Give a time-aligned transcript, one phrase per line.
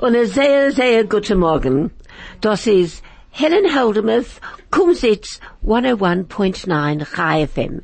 [0.00, 1.90] Und ein sehr, sehr guten Morgen.
[2.40, 4.40] Das ist Helen Holdemuth,
[4.70, 7.82] Kumzits 101.9 Chai FM.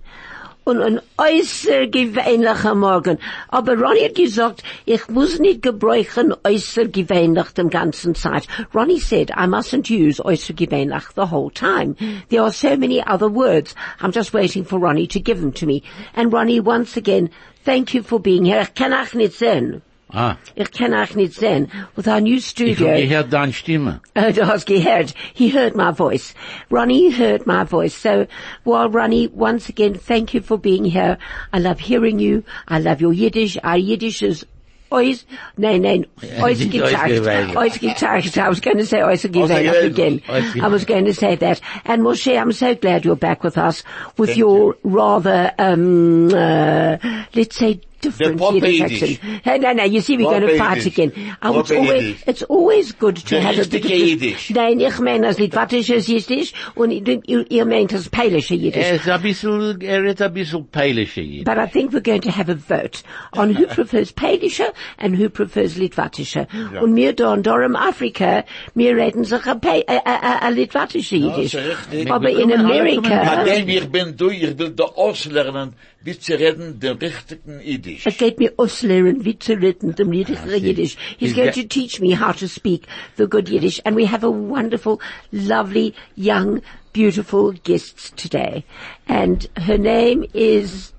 [0.65, 3.19] Und ein äußergewöhnlicher Morgen.
[3.49, 8.49] Aber Ronnie hat gesagt, ich muss nicht gebräuchen äußergewöhnlich den ganzen Zeit.
[8.75, 11.97] Ronnie said I mustn't use äußergewöhnlich the whole time.
[12.31, 13.75] There are so many other words.
[14.01, 15.83] I'm just waiting for Ronnie to give them to me.
[16.15, 17.29] And Ronnie, once again,
[17.67, 18.63] thank you for being here.
[18.63, 19.83] Ich kann auch nicht sehen.
[20.13, 21.69] Ah, Ich kann auch nicht sehen.
[21.97, 22.89] With our new ich studio.
[22.89, 24.01] habe gehört deine Stimme.
[24.15, 25.15] Oh, du hast gehört.
[25.35, 26.33] He heard my voice.
[26.71, 27.93] Ronnie heard my voice.
[27.95, 28.27] So,
[28.65, 31.19] well, Ronnie, once again, thank you for being here.
[31.53, 32.45] I love hearing you.
[32.69, 33.59] I love your Yiddish.
[33.65, 34.47] Our Yiddish is
[34.93, 35.27] always,
[35.59, 36.07] nein, nein,
[36.39, 36.95] always nicht getagt.
[37.11, 37.57] ausgewählt.
[37.57, 38.39] Always getagt.
[38.39, 39.85] I was going to say Ausgewählt.
[39.87, 40.23] again.
[40.29, 41.61] I was going to say that.
[41.85, 43.83] And Moshe, I'm so glad you're back with us
[44.17, 46.97] with your rather, um, uh,
[47.35, 49.03] let's say different Yiddish Yiddish.
[49.03, 49.45] accent.
[49.45, 51.13] Hey, no, no, you see, we're going to fight again.
[51.43, 54.51] I was always, it's always good to have a richtige bit of- Yiddish.
[54.51, 58.85] Nein, ich meine das litwatische Jiddisch und ihr, meint das peilische Jiddisch.
[58.85, 61.45] Er ist ein bisschen, er ist ein bisschen peilischer hier.
[61.45, 65.29] But I think we're going to have a vote on who prefers Pailische and who
[65.29, 66.47] prefers Litwatische.
[66.81, 72.11] Und wir da in Durham, Afrika, wir reden sich a, Litwatische richtig.
[72.11, 77.61] Aber in Amerika, ich bin du, ich will da auslernen, wie zu reden, den richtigen
[77.61, 77.96] Yiddish.
[78.05, 80.97] Es geht mir auslehren, wie zu reden, dem niedrigen Jiddisch.
[81.19, 82.87] He's He's going to teach me how to speak
[83.17, 83.81] the good Yiddish.
[83.85, 85.01] And we have a wonderful,
[85.33, 86.63] lovely, young,
[86.93, 88.65] beautiful guest today.
[89.09, 90.93] And her name is,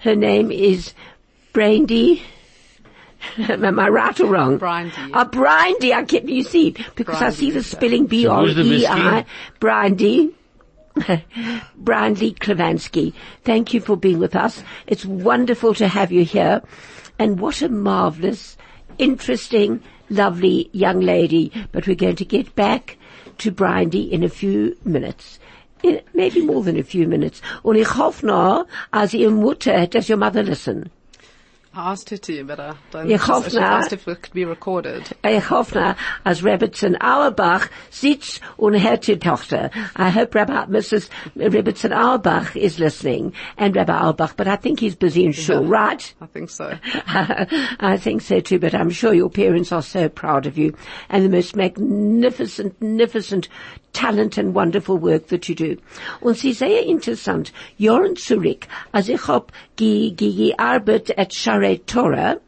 [0.00, 0.94] her name is
[1.52, 2.22] Brandy.
[3.48, 4.58] Am I right or wrong?
[4.58, 4.92] Brandy.
[5.12, 5.92] Ah, Brandy.
[5.92, 9.24] I keep, you see, because I see the spelling who's the B-R-E-I.
[9.60, 10.37] whiskey?
[11.06, 11.24] Brandy.
[11.76, 13.12] Brandy Klavansky.
[13.44, 14.62] Thank you for being with us.
[14.86, 16.62] It's wonderful to have you here.
[17.18, 18.56] And what a marvelous,
[18.98, 21.52] interesting, lovely young lady.
[21.72, 22.96] But we're going to get back
[23.38, 25.38] to Brandy in a few minutes.
[25.82, 27.40] In, maybe more than a few minutes.
[27.64, 30.90] Und ich hoffe noch, als does your mother listen?
[31.74, 33.10] I asked her to, but I don't.
[33.10, 35.12] Ich hoffe, she asked if it could be recorded.
[35.22, 39.70] Eh, ich hoffe, als Rebbitzin Auerbach sitzt und hört die Tochter.
[39.96, 41.08] I hope Rabbi, Mrs.
[41.36, 46.14] Rebbitzin Auerbach is listening, and Rabbi Auerbach, but I think he's busy in shul, right?
[46.20, 46.78] I think so.
[47.06, 50.74] I think so too, but I'm sure your parents are so proud of you
[51.08, 53.48] and the most magnificent, magnificent
[53.92, 55.76] talent and wonderful work that you do.
[56.20, 57.52] Und sie sehr interessant.
[57.78, 62.40] Jahren zurück, als ich hab ge, ge, gearbeitet at Sharet Torah,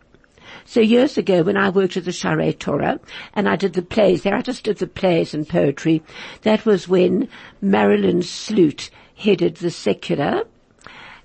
[0.65, 3.01] so years ago when I worked at the Sharet Torah
[3.35, 6.01] and I did the plays there, I just did the plays and poetry.
[6.43, 7.29] That was when
[7.61, 10.45] Marilyn Sloot headed the secular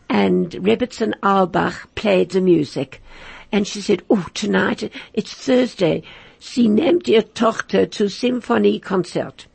[0.09, 3.03] and Rebbitzin Auerbach played the music.
[3.51, 6.01] And she said, oh, tonight, it's Thursday.
[6.39, 9.45] Sie nimmt ihr Tochter to symphony concert.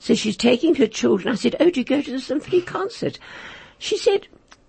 [0.00, 1.32] So she's taking her children.
[1.32, 3.20] I said, oh, do you go to the symphony concert?
[3.78, 4.26] She said,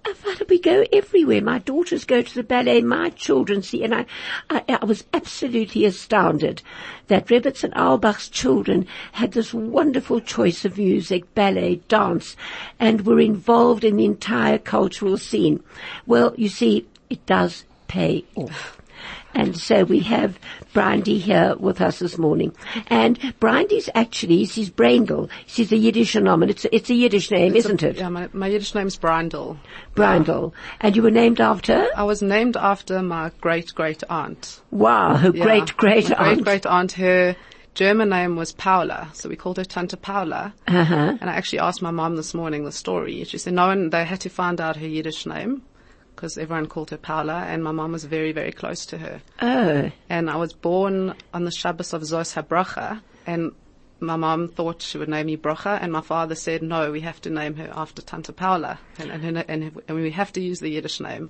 [0.10, 1.42] Oh, we go everywhere?
[1.42, 4.06] My daughters go to the ballet, my children see, and I,
[4.50, 6.62] I, I was absolutely astounded
[7.08, 12.36] that Rebbitzin Auerbach's children had this wonderful choice of music, ballet, dance,
[12.80, 15.62] and were involved in the entire cultural scene.
[16.06, 18.77] Well, you see, it does pay off.
[19.38, 20.40] And so we have
[20.74, 22.56] Brandy here with us this morning.
[22.88, 25.30] And Brandy's actually, she's Brandel.
[25.46, 26.42] She's a Yiddish name.
[26.42, 27.98] It's, it's a Yiddish name, isn't it?
[27.98, 29.60] Yeah, my, my Yiddish name's Brandel.
[29.96, 30.54] Brandel.
[30.82, 31.88] And you were named after?
[31.96, 34.60] I was named after my great great aunt.
[34.72, 36.44] Wow, her Yeah, great great aunt.
[36.44, 36.94] Great great aunt.
[36.94, 37.36] Her
[37.76, 40.52] German name was Paula, so we called her Tante Paula.
[40.68, 41.18] Uh-huh.
[41.22, 43.24] And I actually asked my mom this morning the story.
[43.24, 45.62] She said no one, they had to find out her Yiddish name
[46.18, 49.22] because everyone called her Paula and my mom was very, very close to her.
[49.40, 53.52] Oh, And I was born on the Shabbos of Zos HaBracha and
[54.00, 57.22] my mom thought she would name me Bracha and my father said, no, we have
[57.22, 60.70] to name her after Tante Paula and, and, and, and we have to use the
[60.70, 61.30] Yiddish name.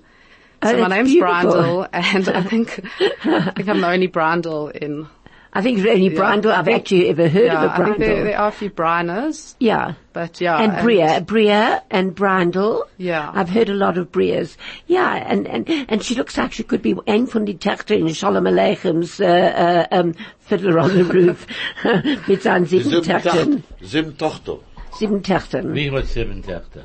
[0.62, 1.34] Oh, so my name's beautiful.
[1.52, 2.80] Brandel and I think,
[3.26, 5.06] I think I'm the only Brandel in,
[5.52, 7.72] I think it's only Yeah, Brandel I I've think- actually ever heard yeah, of a
[7.72, 8.24] I think there, Brandel.
[8.24, 9.94] there are a few Brianers, Yeah.
[10.12, 10.58] but yeah.
[10.58, 12.82] And Bria, Bria and Brandel.
[12.98, 13.30] Yeah.
[13.34, 14.56] I've heard a lot of Brias.
[14.86, 18.12] Yeah, and, and, and she looks like she could be ein von die Töchter in
[18.12, 21.46] Shalom Aleichem's, uh, uh, um, Fiddler on the Roof.
[22.28, 23.62] Mit seinen sieben Sieben Töchtern.
[23.82, 24.58] Sieben Tochter.
[24.98, 25.74] Sieben Töchtern.
[25.74, 26.84] Wie hat sieben Töchter?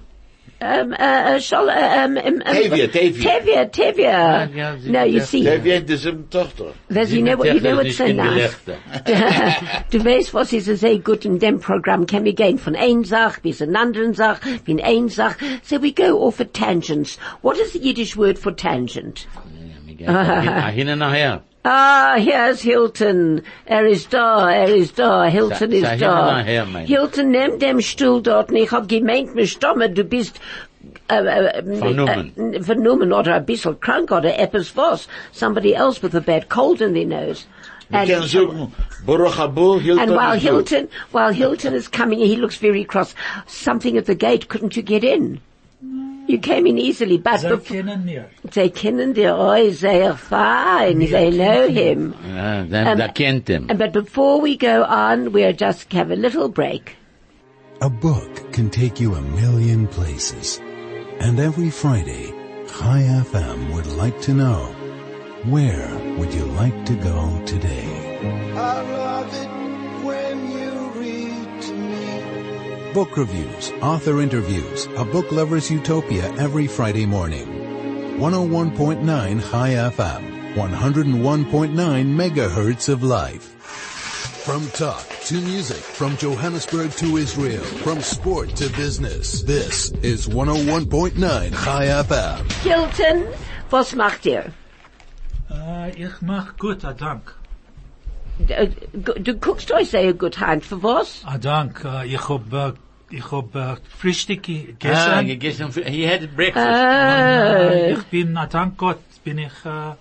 [0.63, 3.23] Um, uh, uh, Shal, uh, um, um, um, Tevye, Tevye.
[3.23, 4.03] Tevye, Tevye.
[4.03, 5.25] Ja, ja, no, you Töchter.
[5.27, 5.43] see.
[5.43, 6.73] Der wird die sieben Tochter.
[6.89, 8.55] There's, you know what, you know what's so Sieben nice?
[8.65, 8.77] Töchter
[9.91, 12.05] du weißt, was ist sehr gut in dem Programm?
[12.05, 15.35] Can we gehen von ein Sach bis an anderen Sach, wie ein Sach?
[15.63, 17.17] So we go off at tangents.
[17.41, 19.27] What is the Yiddish word for tangent?
[20.07, 20.73] nicht.
[20.75, 21.43] Hin und nachher.
[21.65, 23.41] Ah, here's Hilton.
[23.65, 25.23] Er ist da, er ist da.
[25.23, 26.39] Hilton Sa- ist sa- da.
[26.39, 26.65] her.
[26.85, 30.41] Hilton, nimm dem Stuhl dort und ich hab gemeint, mir Stomme, du bist
[31.07, 32.53] äh, äh, Vernommen.
[32.53, 35.07] äh, vernommen oder ein bisschen krank oder etwas was.
[35.31, 37.45] Somebody else with a bad cold in their nose.
[37.91, 38.73] And- können sagen,
[39.05, 40.37] Baruch Abu, Hilton and while.
[40.37, 43.15] Hilton, while Hilton is coming, he looks very cross.
[43.47, 45.39] Something at the gate, couldn't you get in?
[46.33, 48.19] You came in easily, but Zij bef- kennen niet.
[48.53, 52.13] they kennen the eye, they are fine, they know him.
[52.35, 53.67] Ja, da, Um, da kennt him.
[53.67, 56.95] But before we go on, we'll just have a little break.
[57.81, 60.59] A book can take you a million places.
[61.19, 62.33] And every Friday,
[62.67, 64.67] Chai FM would like to know,
[65.51, 65.87] where
[66.17, 67.85] would you like to go today?
[72.93, 77.47] Book reviews, author interviews, a book lover's utopia every Friday morning.
[78.19, 83.45] 101.9 Chai FM, 101.9 megahertz of life.
[84.45, 91.17] From talk to music, from Johannesburg to Israel, from sport to business, this is 101.9
[91.17, 92.51] Chai FM.
[92.61, 93.27] Hilton,
[93.71, 94.53] was macht ihr?
[95.49, 97.33] Äh, ich mach gut, dank.
[98.39, 100.61] Du, du guckst euch sehr gut an.
[100.61, 101.23] Für was?
[101.25, 102.73] A dank, äh, ich hab, äh,
[103.09, 105.71] ich hab äh, Frühstück Ah, gegessen.
[105.71, 106.81] gegessen, he had breakfast.
[106.83, 109.93] Äh, ich bin, a dank Gott, bin ich, äh,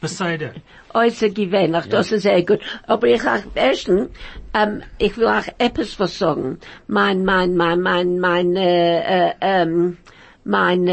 [0.00, 0.54] beside.
[0.94, 2.60] Äußer gewöhnlich, das ist sehr gut.
[2.86, 4.10] Aber ich auch, ersten,
[4.54, 6.58] ähm, ich will auch etwas was sagen.
[6.86, 9.98] Mein, mein, mein, mein, mein, äh, äh, ähm,
[10.44, 10.86] mein,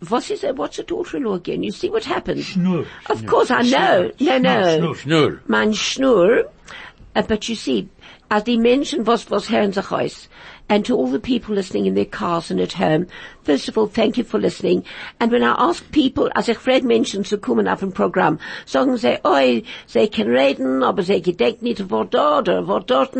[0.00, 0.56] äh, was it?
[0.56, 1.62] What's a daughter-in-law again?
[1.62, 2.46] You see what happens?
[2.46, 2.86] Schnur.
[3.08, 4.10] Of course I know.
[4.20, 4.60] No, no.
[4.60, 4.94] Schnur.
[4.96, 5.40] Schnur.
[5.48, 6.44] Mein Schnur.
[7.16, 7.88] Uh, but you see,
[8.30, 10.28] as die Menschen was, was hören sich.
[10.70, 13.06] And to all the people listening in their cars and at home,
[13.42, 14.84] first of all, thank you for listening.
[15.18, 18.98] And when I ask people, als ich frage Menschen zu kommen auf ein Programm, sagen
[18.98, 23.14] sie, oi, sie können reden, aber sie gedenken nicht Wort dort oder Wort dort.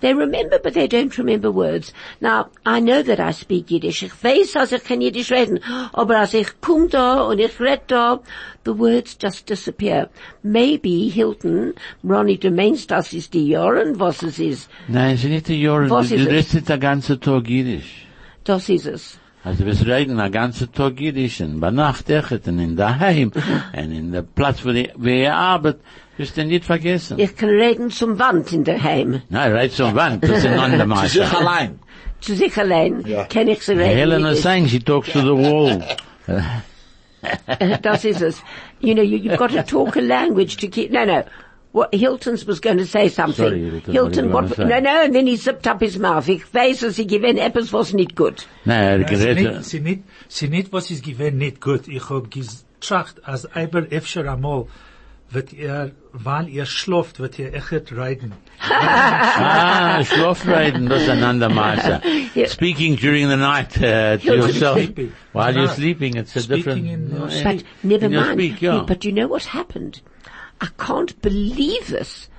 [0.00, 1.92] They remember, but they don't remember words.
[2.20, 4.02] Now, I know that I speak Yiddish.
[4.02, 5.60] Ich weiß, als ich kann Yiddish reden,
[5.92, 8.20] aber als ich komme da und ich rede da,
[8.64, 10.08] the words just disappear.
[10.42, 14.70] Maybe Hilton, Ronnie, du meinst, das ist die Jahren, was es ist.
[14.88, 15.88] Nein, sie nicht die Jahre.
[15.90, 16.32] Was Du ist du es?
[16.32, 18.06] redest nicht den ganzen Tag Jiddisch.
[18.44, 19.18] Das ist es.
[19.42, 23.30] Also wir reden den ganzen Tag Jiddisch und bei Nacht echt und in daheim
[23.76, 25.82] und in der Platz, wo die, wo ihr arbeitet,
[26.16, 27.18] wirst du nicht vergessen.
[27.18, 29.20] Ich kann reden zum Wand in der Heim.
[29.28, 31.36] Nein, reit zum Wand, das ist ein anderer Zu sich Maße.
[31.38, 31.78] allein.
[32.20, 33.24] Zu sich allein Ja.
[33.24, 33.96] kann ich sie reden.
[33.98, 34.42] Helena Yiddish.
[34.42, 35.82] saying she talks to the wall.
[37.82, 38.42] das ist es.
[38.80, 41.24] You know, you, you've got to talk a language to keep, no, no.
[41.74, 43.48] What, Hilton's was going to say something.
[43.48, 46.28] Sorry, Hilton, Hilton, what what, are no, no, and then he zipped up his mouth.
[46.28, 48.46] Ich weiß, dass sie gewinnt, etwas was nicht gut.
[48.64, 51.88] Nein, er Sie nicht, gerät, sie nicht, sie nicht, was ist gewesen, nicht gut.
[51.88, 54.66] Ich hab getracht, als Eiber öfter einmal,
[55.30, 58.30] wird er, weil ihr schlaft, wird ihr echt reiten.
[58.60, 62.00] ah, Schlafreiten, das ist ein anderer
[62.46, 65.12] Speaking during the night, uh, to yourself, sleeping.
[65.32, 67.64] while you're sleeping, it's a Speaking different, in your No, sleep.
[67.82, 68.32] But never in mind.
[68.40, 68.84] speak, yeah.
[68.86, 70.00] But you know what happened?
[70.64, 72.30] I can't believe this.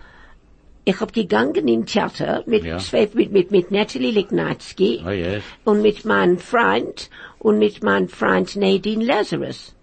[0.88, 2.78] Ich hab gegangen in Theater mit, Ja.
[3.14, 5.44] mit, mit, mit Natalie Lignatsky Oh, yes.
[5.64, 9.74] und mit meinem Freund und mit meinem Freund Nadine Lazarus.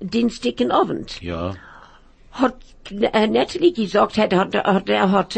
[0.00, 1.20] Dienstag in Abend.
[1.22, 1.54] Ja.
[2.32, 2.56] Hat
[2.90, 5.36] äh, Natalie gesagt, hat, hat, hat, hat,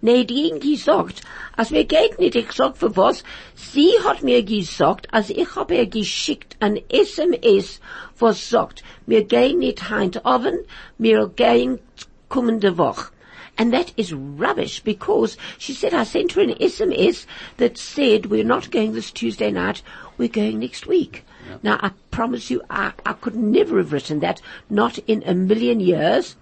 [0.00, 1.22] Nadine gesagt,
[1.56, 5.76] als wir geht nicht, ich sag für was, sie hat mir gesagt, als ich habe
[5.76, 7.80] ihr geschickt ein SMS,
[8.18, 10.60] was sagt, wir gehen nicht heint Abend,
[10.98, 11.78] mir gehen
[12.28, 13.10] kommende Woche.
[13.58, 17.24] And that is rubbish because she said I sent her an SMS
[17.56, 19.82] that said we're not going this Tuesday night,
[20.18, 21.24] we're going next week.
[21.62, 25.80] Now I promise you I, I could never have written that, not in a million
[25.80, 26.36] years.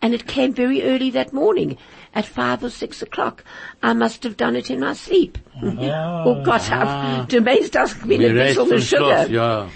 [0.00, 1.76] And it came very early that morning,
[2.14, 3.42] at five or six o'clock.
[3.82, 5.38] I must have done it in my sleep.
[5.62, 7.26] oh Gott, Ah.
[7.28, 9.26] du meinst, das ich bin Wir ein reden bisschen Sugar.
[9.26, 9.70] Schlaf.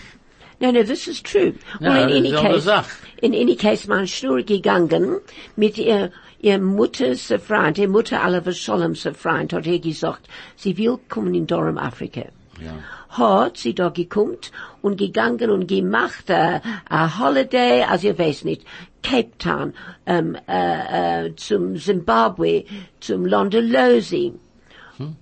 [0.60, 1.54] No, no, this is true.
[1.80, 2.90] No, well, in das any case, Sache.
[3.20, 5.20] in any case, mein Schnur gegangen
[5.56, 10.98] mit ihr, ihr Mutters Freund, ihr Mutter Oliver Schollems Freund, hat er gesagt, sie will
[11.08, 12.26] kommen in Durham, Afrika.
[12.60, 12.74] Ja.
[13.12, 14.38] Hat sie da gekommen
[14.80, 18.64] und gegangen und gemacht a, a Holiday, also ihr weiß nicht,
[19.02, 19.74] Cape Town,
[20.06, 22.64] ähm, äh, äh, zum Zimbabwe,
[23.00, 24.32] zum Londolosi.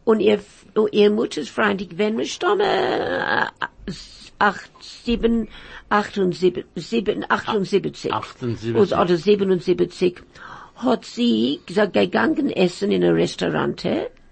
[0.04, 0.40] Und ihr,
[0.92, 3.46] ihr Mutters Freund, ich wenn mir stamme, äh,
[4.38, 5.48] acht, sieben,
[5.88, 8.12] achtundsiebzig, sieben, achtundsiebzig.
[8.12, 8.74] 78.
[8.74, 10.22] Oder, oder 77.
[10.76, 13.82] Hat sie gesagt, gegangen essen in ein Restaurant?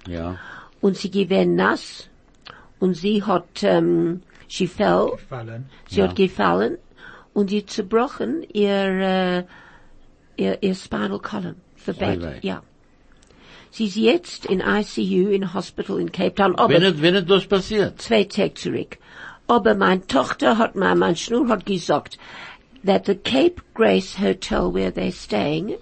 [0.06, 0.38] Ja.
[0.80, 2.07] und sie gewesen nass,
[2.80, 5.66] und sie hat, ähm, she fell, Fallen.
[5.88, 6.78] sie hat gefallen,
[7.34, 9.44] und sie zerbrochen ihr, äh,
[10.36, 11.56] ihr, ihr spinal column.
[11.84, 12.42] So bad.
[12.42, 12.62] Ja.
[13.70, 16.56] Sie ist jetzt in ICU in Hospital in Cape Town.
[16.56, 18.00] Aber Wenn es, wenn es das passiert.
[18.00, 18.98] zwei Tage zurück.
[19.46, 22.18] Aber meine Tochter hat mir, mein Schnur hat gesagt,
[22.84, 25.76] that the Cape Grace Hotel where they're staying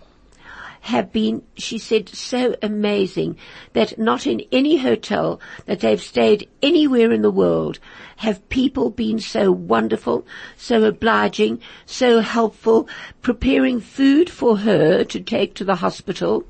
[0.86, 3.36] have been, she said, so amazing
[3.72, 7.80] that not in any hotel that they've stayed anywhere in the world
[8.18, 10.24] have people been so wonderful,
[10.56, 12.88] so obliging, so helpful,
[13.20, 16.46] preparing food for her to take to the hospital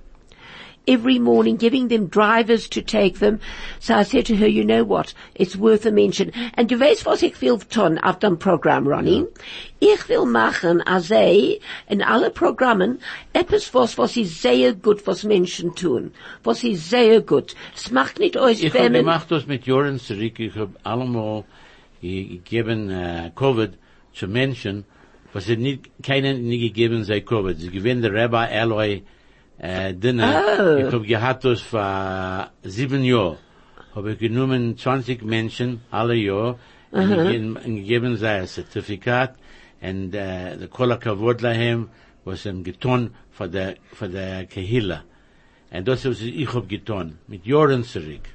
[0.87, 3.40] every morning, giving them drivers to take them.
[3.81, 6.33] So I said to her, you know what, it's worth a mention.
[6.55, 9.26] And du weißt, was ich will tun auf dem Programm, Ronnie?
[9.81, 12.99] Ich will machen, als in alle Programmen,
[13.33, 16.12] etwas was, was ist sehr gut, was Menschen tun.
[16.45, 17.55] Was ist sehr gut.
[17.75, 20.38] Es macht nicht euch, Ich habe gemacht das mit Jahren zurück.
[20.40, 21.45] Ich habe allemal
[22.00, 23.73] gegeben äh, eh, Covid
[24.12, 24.85] zu Menschen,
[25.33, 27.59] was sie nicht, keinen nie gegeben sei Covid.
[27.59, 29.02] Sie gewinnen der Rabbi Alloy
[29.59, 30.43] äh, Dinner.
[30.59, 30.77] Oh.
[30.77, 33.39] Ich habe uh, gehabt das für sieben Jahre.
[33.95, 36.59] Habe ich genommen 20 Menschen alle Jahr
[36.91, 37.77] und gegeben, und uh-huh.
[37.77, 39.37] gegeben sei ein Zertifikat
[39.81, 41.89] und äh, der Kola Kavod lahem,
[42.25, 45.03] was ihm getan für der, für der Kehila.
[45.71, 48.29] Und das was ich hab getan, mit Jahren zurück.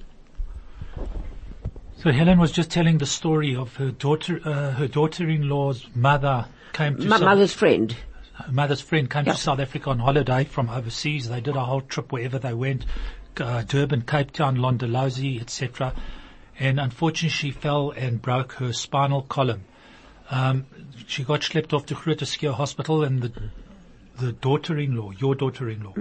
[1.98, 6.98] So Helen was just telling the story of her daughter, uh, her daughter-in-law's mother came
[6.98, 7.96] to my South- mother's friend.
[8.46, 9.34] Her mother's friend came Yeah.
[9.34, 11.30] to South Africa on holiday from overseas.
[11.30, 12.86] They did a whole trip wherever they went,
[13.40, 15.94] uh, Durban, Cape Town, Londolozi, etc.
[16.60, 19.64] And unfortunately she fell and broke her spinal column.
[20.30, 20.66] Um,
[21.08, 23.32] she got schlepped off to Groote Schuur Hospital and the,
[24.20, 25.94] the daughter-in-law, your daughter-in-law,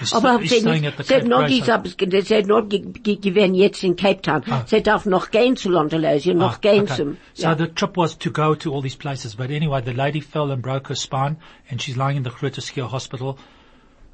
[0.00, 1.60] is, Aber is sie, staying at the sie hat Cape noch Grace
[1.96, 4.42] gesagt, sie hat noch ge- ge- gewesen jetzt in Cape Town.
[4.66, 6.96] Sie darf noch gehen zu London, sie noch Ah, gehen okay.
[6.96, 7.54] zum, So ja.
[7.54, 10.60] the trip was to go to all these places, but anyway, the lady fell and
[10.62, 11.36] broke her spine,
[11.70, 13.38] and she's lying in the Groote Schuur hospital.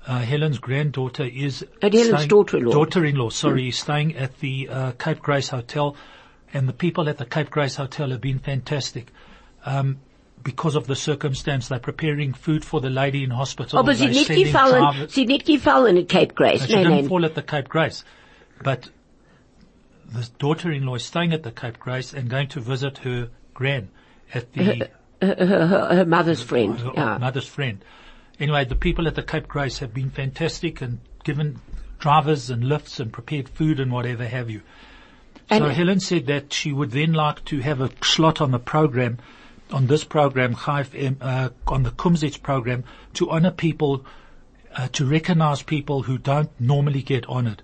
[0.07, 2.73] Uh, Helen's granddaughter is Uh, Helen's staying- daughter-in-law.
[2.73, 5.97] Daughter-in-law, sorry, is staying at the uh, Cape Grace Hotel,
[6.53, 9.11] and the people at the Cape Grace Hotel have been fantastic.
[9.65, 9.97] Um,
[10.45, 13.79] because of the circumstance, they're preparing food for the lady in hospital.
[13.79, 16.61] Oh, Aber sie They're nicht gefallen, sie nicht gefallen in Cape Grace.
[16.61, 17.09] no, she Nein, didn't nein.
[17.09, 18.05] fall at the Cape Grace.
[18.63, 18.89] But
[20.13, 23.89] the daughter-in-law is staying at the Cape Grace and going to visit her gran
[24.33, 24.89] at the
[25.23, 26.79] Her, her, her mother's friend.
[26.79, 27.19] her Ja.
[27.19, 27.83] mother's friend.
[28.39, 31.61] Anyway, the people at the Cape Grace have been fantastic and given
[31.99, 34.61] drivers and lifts and prepared food and whatever have you.
[35.51, 39.19] So Helen said that she would then like to have a slot on the program,
[39.71, 40.87] on this program, Chai
[41.21, 44.05] uh, on the Kumzits program, to honor people,
[44.77, 47.63] uh, to recognize people who don't normally get honored.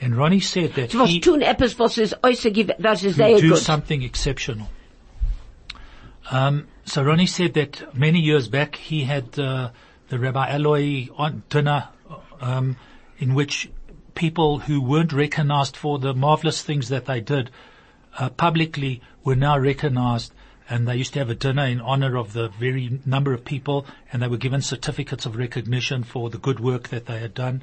[0.00, 3.56] And Ronnie said that Was he tun etwas, was ist äußer, was ist sehr do
[3.56, 4.68] something exceptional.
[6.30, 9.70] Um, so Ronnie said that many years back he had uh,
[10.08, 11.88] the Rabbi on dinner,
[12.40, 12.76] um,
[13.18, 13.70] in which
[14.14, 17.50] people who weren't recognized for the marvelous things that they did
[18.18, 20.32] uh, publicly were now recognized.
[20.72, 23.84] And they used to have a dinner in honor of the very number of people,
[24.12, 27.62] and they were given certificates of recognition for the good work that they had done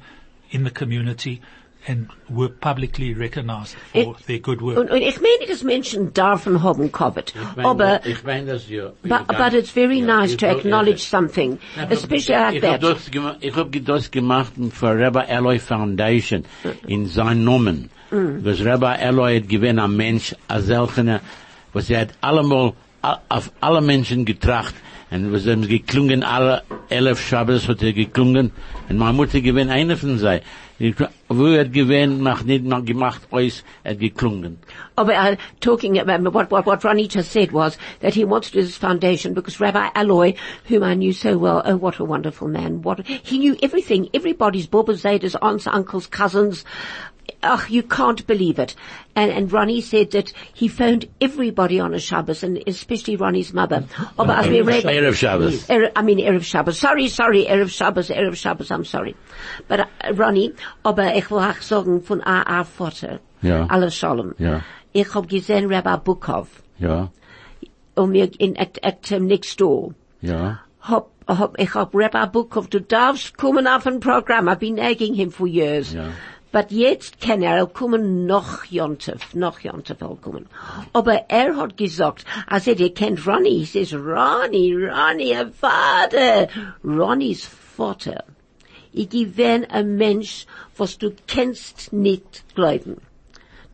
[0.50, 1.40] in the community,
[1.86, 4.76] and were publicly recognized for It- their good work.
[4.76, 7.32] Und, und ich meine, dass Menschen dürfen haben Covid.
[7.34, 8.90] Ich Aber, ich mein das ja.
[9.02, 12.82] but, but it's very Ja, nice to will- acknowledge something, especially like ich that.
[12.82, 16.44] das gemacht, ich hab das gemacht für Rabbi Alloy Foundation
[16.86, 17.88] in seinen Namen.
[18.10, 18.44] Mm.
[18.44, 21.20] Was Rabbi Alloy hat gewesen, ein Mensch, ein seltener,
[21.72, 24.74] was er hat allemal a- auf alle Menschen getracht.
[25.10, 28.52] Und was haben geklungen, alle elf Schabbos hat er geklungen.
[28.90, 30.42] Und meine Mutter gewesen, eine von sei.
[31.28, 34.58] Wo er gewesen, macht nicht mal gemacht, alles hat geklungen.
[34.96, 38.60] Aber uh, talking about what, what, what Ronnie just said was that he wants to
[38.60, 40.34] do this foundation because Rabbi Alloy,
[40.66, 44.68] whom I knew so well, oh what a wonderful man, what, he knew everything, everybody's
[44.68, 46.64] Boba Zeda's aunts, uncles, cousins,
[47.42, 48.74] Ach, you can't believe it.
[49.14, 53.84] And, and Ronnie said that he phoned everybody on a Shabbos, and especially Ronnie's mother.
[54.18, 55.66] Aber als wir reden- Erev Shabbos.
[55.68, 56.78] Erev- I mean Erev Shabbos.
[56.80, 59.14] Sorry, sorry, Erev Shabbos, Erev Shabbos, I'm sorry.
[59.68, 60.52] But uh, Ronnie,
[60.84, 63.20] aber ich will auch sagen von AA Vater.
[63.42, 63.66] Ja.
[63.68, 64.34] Alles Shalom.
[64.38, 64.62] Ja.
[64.92, 66.48] Ich hab gesehen Rabbi Bukov,
[66.80, 67.10] Ja,
[67.94, 69.94] um mir in, at, at um, next door.
[70.22, 70.58] ja.
[70.80, 74.48] Hab, hab, ich hab Rabbi Bukov, du darfst kommen auf ein Programm.
[74.48, 75.92] I've been nagging him for years.
[75.92, 76.08] Ja.
[76.50, 80.46] But jetzt kann er kommen noch Jontef, noch Jontef er kommen.
[80.94, 83.58] Aber er hat gesagt, er sagt, ihr kennt Ronnie.
[83.58, 86.48] He says, Ronnie, Ronnie, a Vater.
[86.82, 88.24] Ronnies Vater.
[88.92, 92.96] Ich gewinn ein Mensch, was du kennst nicht glauben.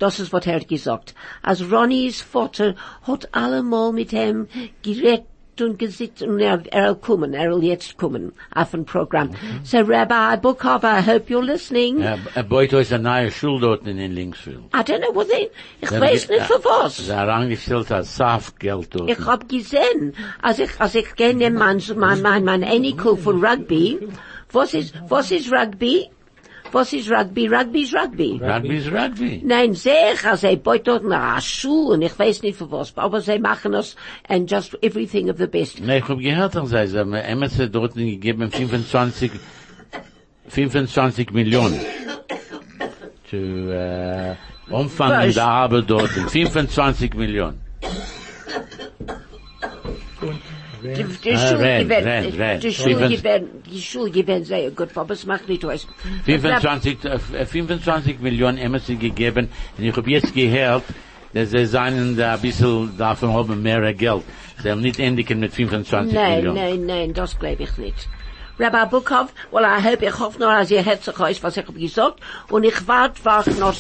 [0.01, 1.15] Das ist, was er hat gesagt.
[1.43, 4.49] Als Ronnies Vater hat allemal mit ihm
[4.83, 5.27] geredet,
[5.57, 9.31] tun gesitzt und er, er will kommen, er will jetzt kommen auf ein Programm.
[9.63, 12.01] So Rabbi Bukov, I hope you're listening.
[12.01, 14.65] Er, er beut euch eine neue Schule dort in Linksfield.
[14.75, 16.97] I don't know what they, ich weiß nicht für was.
[16.97, 19.11] Sie haben angestellt als Saftgeld dort.
[19.11, 23.99] Ich hab gesehen, als ich, als ich kenne mein, mein, mein, mein Enkel von Rugby,
[24.53, 26.11] was ist, was ist Rugby?
[26.75, 27.47] Was ist Rugby?
[27.47, 28.41] Rugby ist Rugby.
[28.43, 29.41] Rugby ist Rugby.
[29.45, 33.21] Nein, sehr, also ich beut dort nach Schule und ich weiß nicht für was, aber
[33.21, 33.95] sie machen das
[34.29, 35.81] and just everything of the best.
[35.81, 39.31] Nee, ich hab gehört, dass sie, haben Emerson dort gegeben 25,
[40.49, 41.79] 25 Millionen.
[43.31, 44.35] Zu, äh,
[44.69, 46.11] umfangen der Arbeit dort.
[46.11, 47.61] 25 Millionen.
[50.85, 52.63] Die, die Ah, Schule red, gewinnt, red, red.
[52.63, 55.87] die Schule Fünfund- gewinnt, die Schule gewinnt sehr gut, aber es macht nicht was.
[56.27, 59.49] 25, äh, 25 Millionen Emerson gegeben.
[59.79, 60.83] Und ich hab jetzt gehört,
[61.33, 64.23] dass sie seien da ein bisschen davon haben mehr Geld.
[64.63, 66.57] Sie haben nicht endigen mit 25 Nein, Millionen.
[66.59, 68.09] nein, nein, das glaube ich nicht.
[68.59, 71.75] Rabbi Bukov, well, I hope, ich hoffe nur, dass ihr herzlich euch, was ich hab
[71.75, 73.75] gesagt, und ich warte, warte noch.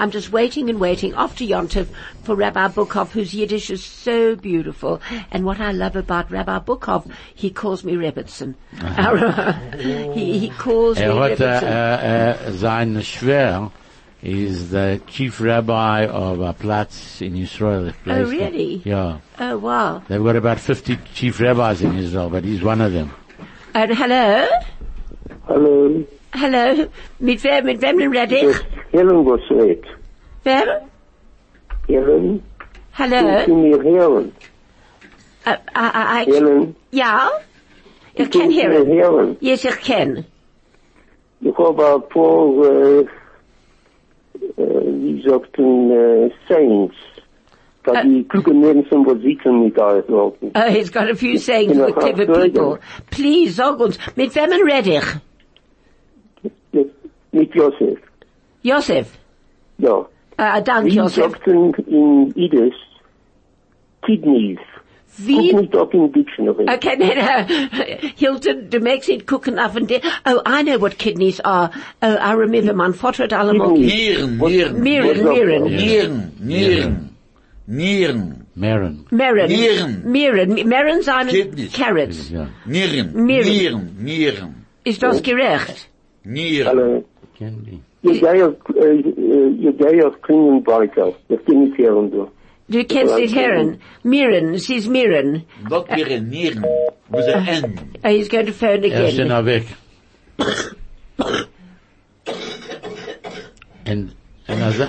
[0.00, 1.86] I'm just waiting and waiting after Yontif
[2.22, 5.02] for Rabbi Bukov, whose Yiddish is so beautiful.
[5.30, 8.54] And what I love about Rabbi Bukov, he calls me Rebbitzin.
[8.80, 9.52] Uh-huh.
[10.14, 11.62] he, he calls me Er hat, uh, Rebbitzin.
[11.62, 13.70] Uh, uh, äh, äh, sein Schwer
[14.22, 17.88] is the chief rabbi of a Platz in Israel.
[17.88, 18.80] ich Oh, really?
[18.84, 19.18] Yeah.
[19.38, 20.02] oh, wow.
[20.08, 23.10] They've got about 50 chief rabbis in Israel, but he's one of them.
[23.74, 24.48] And hello?
[25.46, 26.06] hello?
[26.32, 26.86] Hallo, Hello?
[27.18, 28.56] Mit wem, mit wem red ich?
[28.92, 29.84] Helen was redt.
[30.44, 30.82] Wer?
[31.88, 32.42] Helen,
[32.92, 33.16] Hello?
[33.16, 34.32] kannst du mir hören?
[35.46, 37.30] Uh, uh, uh I, I, I, Helen, ja?
[38.14, 38.86] Ich kann hören.
[38.86, 39.36] hören?
[39.40, 40.24] Yes, ich kann.
[41.40, 43.00] Ich habe ein paar, äh,
[44.56, 46.94] äh, wie sagt man, äh, Saints.
[47.82, 48.04] Da äh.
[48.06, 50.34] die klugen Menschen, um, wo sitzen mit euch noch.
[50.54, 52.78] Oh, he's got a few sayings for clever people.
[53.10, 55.29] Please, sag uns, mit wem red ich?
[57.32, 57.98] Mit, mit Josef.
[58.62, 59.06] Josef.
[59.78, 60.06] Ja.
[60.38, 61.32] Uh, dank Wie Josef.
[61.32, 62.74] sagt in Yiddish?
[64.06, 64.58] Kidneys.
[65.16, 65.52] Guck Wie?
[65.52, 66.66] nicht auf in Dictionary.
[66.68, 68.08] Okay, no, no.
[68.16, 70.00] Hilton, du makes it cooking oven there.
[70.24, 71.70] Oh, I know what kidneys are.
[72.00, 73.74] Oh, I remember mein Vater hat allemal.
[73.74, 73.92] Kidneys.
[73.92, 74.82] Nieren, Nieren.
[74.82, 75.64] Miren, Miren.
[75.64, 77.10] Nieren, Nieren,
[77.66, 79.04] Nieren, Maren.
[79.10, 79.48] Meren.
[79.48, 80.02] Miren.
[80.10, 80.54] Miren.
[80.68, 81.72] Miren seinen Kidneys.
[81.72, 82.30] Carrots.
[82.30, 82.46] Ja.
[82.64, 83.48] Nieren, Miren.
[83.48, 85.88] Nieren, Nieren, Ist das gerecht?
[86.24, 87.04] Nieren.
[87.40, 87.50] Hallo.
[87.52, 87.80] Can be.
[88.02, 91.12] Je geier, äh, äh, je geier klingen weiter.
[91.28, 92.28] Das kann ich hören, du.
[92.68, 93.78] Du kennst nicht hören.
[94.04, 95.42] Miren, es ist Miren.
[95.68, 96.64] Not Nieren, Nieren.
[97.08, 97.80] With an N.
[98.04, 99.28] Oh, he's going to phone Er ist again.
[99.30, 99.64] schon weg.
[103.88, 104.12] Und,
[104.46, 104.84] und also,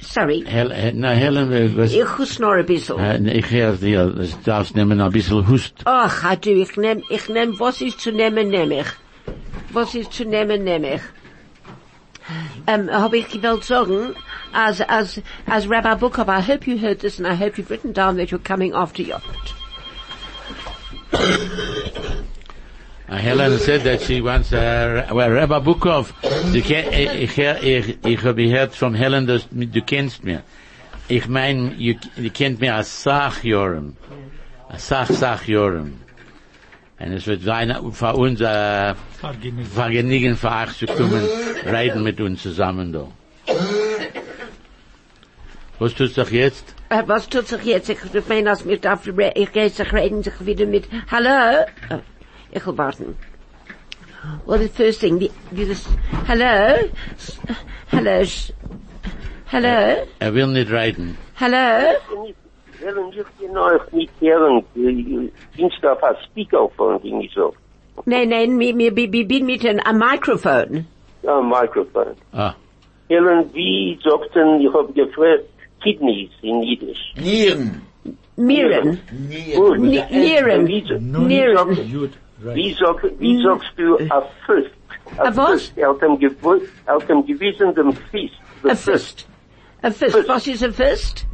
[0.00, 0.44] Sorry.
[0.46, 2.98] Hel, Hel- na, Helen, äh, was, Ich muss noch ein bisschen.
[2.98, 5.74] äh, ich höre dir, das darfst nehmen ein bisschen Hust.
[5.84, 8.86] Ach, hat du, ich nehm, ich nehm, was ist zu nehmen, nehm ich.
[9.72, 11.00] Was ist zu nehmen, nehm ich.
[12.66, 14.14] Um, hab ich gewollt sagen,
[14.52, 17.92] as, as, as Rabbi Bukov, I hope you heard this and I hope you've written
[17.92, 19.22] down that you're coming after Yot.
[23.08, 26.12] Uh, Helen said that she wants, uh, well, Rabbi Bukov,
[26.52, 30.42] du ich, ich, ich, habe gehört von Helen, dass du kennst mir.
[31.08, 33.96] Ich mein, you, du kennt mir als Sachjoren.
[34.68, 35.98] Als Sach, Sachjoren.
[37.00, 38.94] Und es wird sein, für uns, äh,
[39.74, 40.36] Vergnügen.
[40.36, 41.26] Für euch zu kommen,
[41.64, 43.08] reden mit uns zusammen da.
[45.78, 46.74] Was tust du jetzt?
[46.90, 47.88] Äh, was tut sich jetzt?
[47.88, 51.64] Ich meine, als mir darf, ich gehe sich reden sich wieder mit, hallo?
[51.90, 52.00] Oh,
[52.52, 53.16] ich will warten.
[54.44, 55.86] Well, the first thing, the, this,
[56.26, 56.74] hello?
[57.16, 57.38] S-
[57.90, 58.22] Hello?
[59.46, 60.06] Hello?
[60.18, 61.16] Er will nicht reden.
[61.34, 61.94] Hello?
[62.80, 64.64] Helen, ich kann euch nicht hören.
[65.56, 67.54] Dienst auf ein Speakerphone, ging ich so.
[68.06, 70.86] Nein, nein, mir, mir, mir, mir bin mit einem Mikrofon.
[71.22, 72.06] Ja, Mikrofon.
[72.32, 72.54] Ah,
[73.08, 75.44] Helen, wie sagt denn, ich habe gefragt,
[75.82, 77.14] Kidneys in Yiddish.
[77.16, 77.82] Nieren.
[78.36, 78.98] Miren.
[79.54, 79.78] Gut.
[79.78, 80.66] Nieren.
[80.66, 81.26] With an N.
[81.26, 81.26] Nieren.
[81.28, 82.10] Nieren.
[82.54, 84.70] Wie, sag, wie sagst du a fist?
[85.18, 85.50] A was?
[85.62, 85.72] fist.
[85.76, 88.34] Er hat ihm gewu- er hat ihm gewiesen dem Fist.
[88.64, 89.26] A fist.
[89.82, 90.26] A fist.
[90.28, 91.26] Was ist a fist?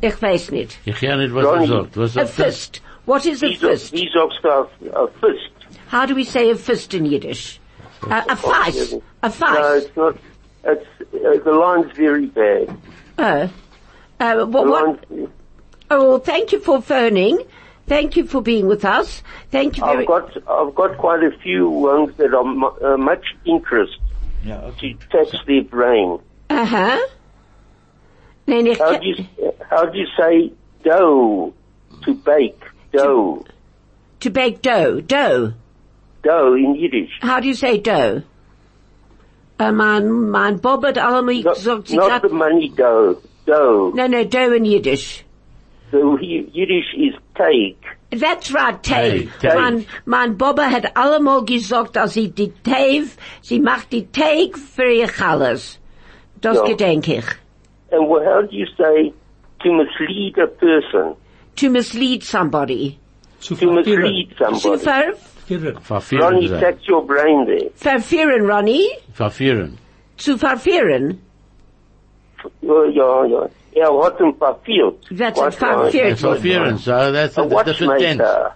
[0.00, 0.78] Ich weiß nicht.
[0.84, 1.64] ich höre nicht, was Johnny.
[1.64, 1.96] er sagt.
[1.96, 2.44] Was A sagt er?
[2.44, 2.82] fist.
[3.06, 3.92] What is a Wie, fist?
[3.92, 5.50] wie sagst du a, a fist?
[5.90, 7.58] How do we say a fist in Yiddish?
[8.10, 8.94] A, a face.
[9.22, 10.16] A No, it's not.
[10.64, 12.76] It's, uh, the line's very bad.
[13.18, 13.48] Oh.
[14.20, 15.04] Uh, what, what,
[15.90, 17.38] oh, well, thank you for phoning.
[17.86, 19.22] Thank you for being with us.
[19.50, 22.96] Thank you very I've got, I've got quite a few ones that are mu- uh,
[22.98, 23.96] much interest
[24.44, 24.92] Yeah, okay.
[24.94, 26.18] to tax their brain.
[26.50, 26.98] Uh-huh.
[28.48, 29.24] Nein, ich How do you,
[29.70, 30.50] how do you say
[30.82, 31.52] dough
[32.04, 32.58] to bake?
[32.92, 33.44] Dough.
[34.20, 35.00] To bake dough.
[35.02, 35.52] Dough.
[36.22, 37.10] Dough in Yiddish.
[37.20, 38.22] How do you say dough?
[39.60, 43.20] Uh, mein, mein Bob hat allemal Not, gesagt, sie not hat, the money dough.
[43.44, 43.92] Dough.
[43.94, 45.24] no, no, dough in Yiddish.
[45.90, 47.82] So Yiddish is take.
[48.10, 49.28] That's right, Teig.
[49.28, 49.54] Teig, Teig.
[49.56, 53.04] Mein, mein Baba hat allemal gesagt, dass sie die Teig,
[53.42, 55.78] sie macht die Teig für ihr alles.
[56.40, 56.64] Das Ja.
[56.64, 57.24] gedenk ich.
[57.90, 59.12] And well, how do you say
[59.62, 61.14] to mislead a person?
[61.56, 62.98] To mislead somebody.
[63.40, 64.84] Zu To mislead somebody.
[64.84, 65.14] ver,
[65.46, 65.80] verwirren.
[65.80, 66.60] Verführen Ronnie, sie.
[66.60, 67.70] tax your brain there.
[67.74, 68.88] verführen, Ronnie.
[69.14, 69.78] Verführen.
[70.18, 71.18] Zu verführen.
[72.62, 73.48] Ja, ja, ja.
[73.74, 74.96] Er hat ihn verführt.
[75.16, 76.22] That's What it, verführt.
[76.22, 78.22] was- So that's A a different tense.
[78.22, 78.54] watchmaker.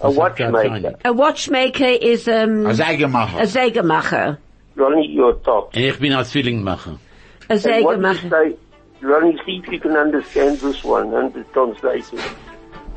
[0.00, 0.94] A Das hat kein watchmaker.
[1.04, 3.38] A watchmaker is um, A Zeigemacher.
[3.40, 4.38] a Sägemacher.
[4.76, 5.74] Ronnie, you're top.
[5.74, 6.98] Und ich bin als Zwillingmacher.
[7.48, 7.98] A And what
[9.00, 9.10] you Sägemacher.
[9.10, 12.18] say, Ronnie, see if you can understand this one and the translation.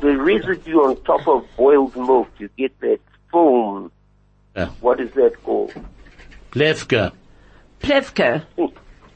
[0.00, 3.92] The residue on top of boiled milk, you get that foam.
[4.56, 4.66] Yeah.
[4.80, 5.72] What is that called?
[6.52, 7.12] Plevka.
[7.80, 8.42] Plevke.
[8.56, 8.66] Hmm.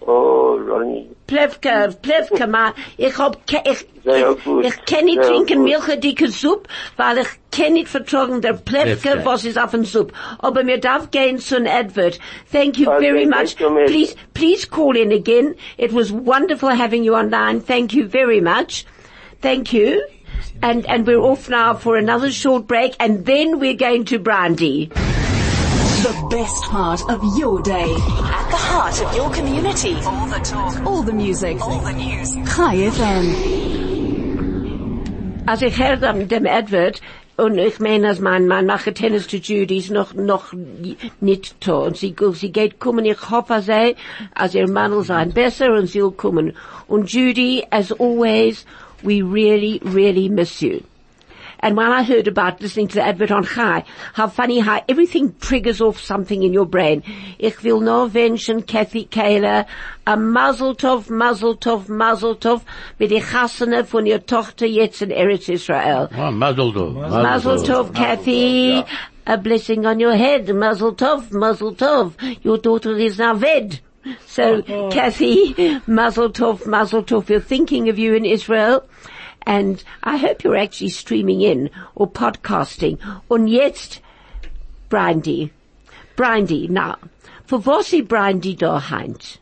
[0.06, 1.08] Oh, Ronnie.
[1.26, 5.64] Plevke, Plevke, ma, ich hab, ke- ich, ich, ich kann nicht Sehr trinken gut.
[5.64, 9.24] milchedicke Suppe, weil ich kann nicht vertragen der Plevke, Plevke.
[9.24, 10.12] was ist auf dem Suppe.
[10.40, 12.18] Aber mir darf gehen zu ein Advert.
[12.52, 13.56] Thank you Okay, very much.
[13.58, 13.68] you.
[13.86, 15.54] Please, please call in again.
[15.78, 17.62] It was wonderful having you online.
[17.62, 18.84] Thank you very much.
[19.40, 20.02] Thank you.
[20.60, 24.90] And, and we're off now for another short break and then we're going to Brandy.
[26.04, 27.88] The best part of your day.
[28.38, 29.94] At the heart of your community.
[30.04, 30.84] All the talk.
[30.84, 31.58] All the music.
[31.62, 32.34] All the news.
[32.44, 33.24] Chai FM.
[35.48, 37.00] Als ich höre dem, dem Edward,
[37.38, 40.52] und ich meine, als mein, mein mache Tennis zu Judy ist noch, noch
[41.22, 41.72] nicht da.
[41.72, 43.96] Und sie, sie geht kommen, ich hoffe sie,
[44.34, 46.52] als ihr Mann will sein besser und sie will kommen.
[46.86, 48.66] Und Judy, as always,
[49.02, 50.80] we really, really miss you.
[51.64, 55.34] And when I heard about listening to the advert on Chai, how funny how everything
[55.40, 57.02] triggers off something in your brain.
[57.38, 59.64] Ich will nur wünschen Kathy Kayla
[60.06, 62.60] a Mazel Tov, Mazel Tov, Mazel Tov
[63.00, 66.10] mit die Chassene von ihr Tochter jetzt in Eretz Israel.
[66.14, 67.22] Oh, Mazel Tov.
[67.22, 68.84] Mazel Tov, Kathy.
[69.26, 70.54] A blessing on your head.
[70.54, 72.12] Mazel Tov, Mazel Tov.
[72.44, 73.80] Your daughter is now ved.
[74.26, 74.90] So, oh.
[74.90, 77.26] Kathy, Mazel Tov, Mazel Tov.
[77.30, 78.84] We're thinking of you in Israel.
[79.46, 82.98] And I hope you're actually streaming in or podcasting.
[83.28, 84.00] Und jetzt,
[84.88, 85.50] Brandy.
[86.16, 86.96] Brandy, now,
[87.46, 89.38] for was ist Brandy da heint?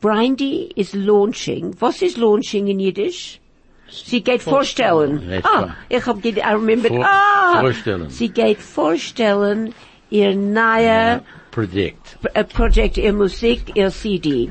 [0.00, 1.74] Brandy is launching.
[1.80, 3.40] Was is launching in Yiddish?
[3.88, 5.22] Sie geht vorstellen.
[5.28, 6.92] Yes, Ah, ich hab, I remembered.
[6.92, 8.10] Vor- ah, vorstellen.
[8.10, 9.72] Sie geht vorstellen
[10.10, 12.20] ihr neuer Predict.
[12.20, 14.50] P- äh, Project, ihr Musik, ihr CD.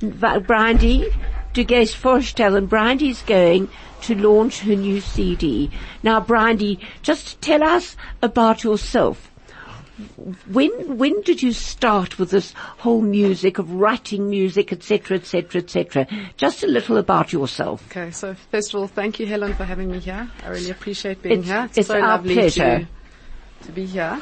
[0.00, 0.40] Wa-
[1.52, 3.68] Brandy, du gehst vorstellen, Brandy's going
[4.02, 5.70] to launch her new CD.
[6.02, 9.30] Now, Brandy, just tell us about yourself.
[10.46, 16.06] When, when did you start with this whole music of writing music, etc., etc., etc.?
[16.38, 17.84] Just a little about yourself.
[17.90, 20.30] Okay, so first of all, thank you, Helen, for having me here.
[20.42, 21.68] I really appreciate being It's- here.
[21.76, 22.88] it's so our lovely pleasure.
[23.60, 24.18] To, to be here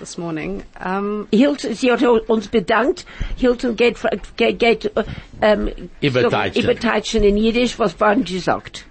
[0.00, 0.64] this morning.
[0.80, 3.04] Um, Hilton, sie hat uns bedankt.
[3.36, 5.04] Hilton geht, fra- geht, geht äh,
[5.40, 6.64] ähm, Überteitschen.
[6.64, 8.84] Überteitschen in Jiddisch, was Brandy sagt.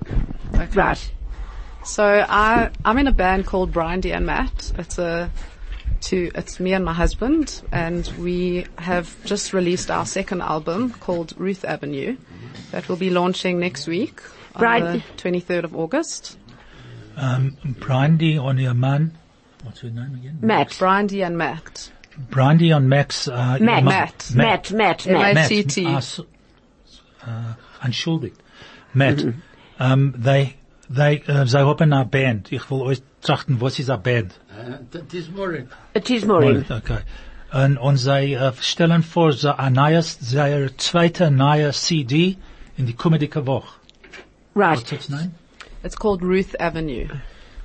[0.53, 0.67] okay.
[0.73, 1.11] Right.
[1.83, 4.71] So I, I'm in a band called Brindy and Matt.
[4.77, 5.29] It's a,
[6.01, 11.33] two, it's me and my husband, and we have just released our second album called
[11.37, 12.15] Ruth Avenue,
[12.71, 14.21] that will be launching next week
[14.55, 16.37] on Brian- the 23rd of August.
[17.17, 19.17] Um, Brandy on your man.
[19.69, 20.39] What's her name again?
[20.41, 20.69] Matt.
[20.79, 21.91] Brindy and Matt.
[22.32, 23.27] Brandy on Max.
[23.27, 23.60] Uh, Matt.
[23.62, 24.36] ihr macht- Matt.
[24.36, 25.36] Matt, Matt, Matt.
[25.36, 25.49] Matt.
[25.49, 25.86] CT.
[25.86, 26.25] ah, so-
[27.27, 27.53] uh,
[27.84, 28.39] entschuldigt.
[28.93, 29.25] Matt.
[29.79, 30.55] Um, they,
[30.89, 32.51] they, uh, zij hebben een band.
[32.51, 34.39] Ik wil ooit trachten, wat is een band?
[34.91, 35.65] It is more.
[35.93, 36.65] It is Maureen.
[36.71, 37.03] Okay.
[37.51, 42.12] En, und zij uh, stellen vor, ze een nieuwe, zij zweite nieuwe CD
[42.73, 43.73] in die komende Woche.
[44.53, 44.73] Right.
[44.75, 45.29] What's its name?
[45.84, 47.08] It's called Ruth Avenue.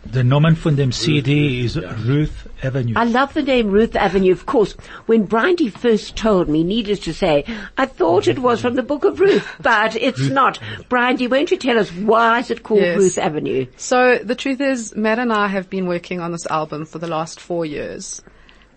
[0.06, 2.94] The Namen von dem CD is Ruth Avenue.
[2.96, 4.74] I love the name Ruth Avenue, of course.
[5.06, 7.44] When Brindy first told me, needless to say,
[7.76, 10.60] I thought it was from the book of Ruth, but it's not.
[10.88, 12.98] Brindy, won't you tell us why is it called Yes.
[12.98, 13.66] Ruth Avenue?
[13.76, 17.08] So the truth is, Matt and I have been working on this album for the
[17.08, 18.22] last four years.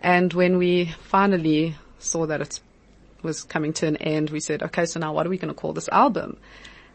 [0.02, 2.60] And when we finally saw that it
[3.22, 5.60] was coming to an end, we said, okay, so now what are we going to
[5.60, 6.38] call this album?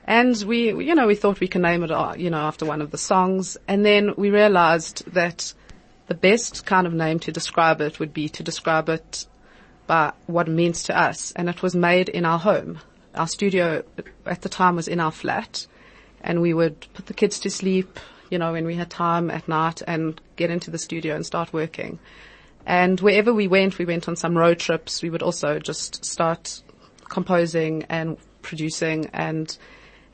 [0.04, 2.82] And we, you know, we thought we can name it, uh, you know, after one
[2.82, 3.56] of the songs.
[3.68, 5.54] And then we realized that
[6.08, 9.26] the best kind of name to describe it would be to describe it
[9.86, 11.32] by what it means to us.
[11.32, 12.80] And it was made in our home.
[13.14, 13.84] Our studio
[14.26, 15.66] at the time was in our flat
[16.22, 17.98] and we would put the kids to sleep,
[18.30, 21.52] you know, when we had time at night and get into the studio and start
[21.52, 21.98] working.
[22.64, 25.02] And wherever we went, we went on some road trips.
[25.02, 26.62] We would also just start
[27.08, 29.56] composing and producing and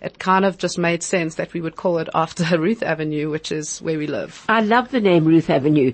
[0.00, 3.52] it kind of just made sense that we would call it after Ruth Avenue, which
[3.52, 4.44] is where we live.
[4.48, 5.92] I love the name Ruth Avenue.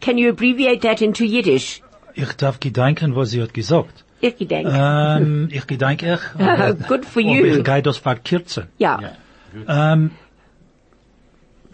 [0.00, 1.82] Can you abbreviate that into Yiddish?
[2.14, 4.04] Ich darf gedenken, was sie hat gesagt.
[4.20, 4.70] Ich gedenke.
[4.72, 6.20] Ähm, ich gedenke ich.
[6.88, 7.44] Good for aber you.
[7.58, 8.66] Ich gehe das verkürzen.
[8.78, 8.98] Ja.
[9.68, 10.10] Ähm,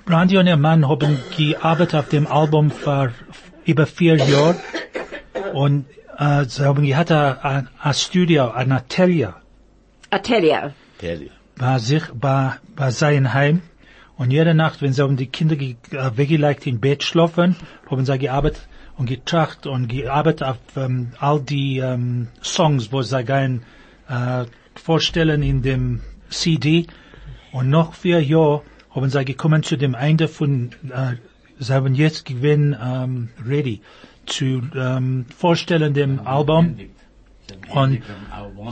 [0.06, 3.12] Randy und ihr Mann haben gearbeitet auf dem Album für
[3.64, 4.56] über vier Jahre
[5.52, 9.34] und äh, sie haben gehabt ein, ein, ein Studio, ein Atelier
[10.10, 10.74] Atelier.
[10.98, 13.62] Tell bei sich, bei, bei seinem Heim.
[14.16, 15.76] Und jede Nacht, wenn sie haben die Kinder äh,
[16.16, 17.56] weggelegt im Bett schlafen,
[17.90, 18.66] haben sie gearbeitet
[18.96, 23.62] und getracht und gearbeitet auf ähm, all die ähm, Songs, wo sie gehen
[24.08, 26.86] äh, vorstellen in dem CD
[27.52, 31.16] und noch vier Jahre haben sie gekommen zu dem Ende von, äh,
[31.58, 33.80] sie haben jetzt gewinn ähm, ready
[34.24, 36.78] zu ähm, vorstellen dem Album
[37.72, 38.02] und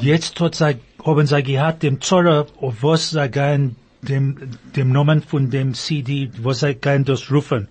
[0.01, 4.37] jetzt hat sie, haben sie gehabt dem Zorro, auf was sie gehen, dem,
[4.77, 7.69] dem Namen von dem CD, was sie gehen das rufen.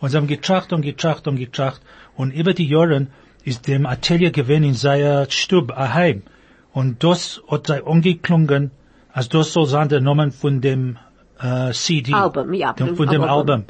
[0.00, 1.80] Und sie haben getracht und getracht und getracht.
[2.16, 3.06] Und über die Jahre
[3.44, 6.22] ist dem Atelier gewesen in seiner Stube heim.
[6.72, 8.70] Und das hat sie angeklungen,
[9.12, 10.96] als das soll sein der Name von dem
[11.40, 12.12] äh, CD.
[12.12, 13.30] Album, ja, Dem, von dem Album.
[13.30, 13.64] Album.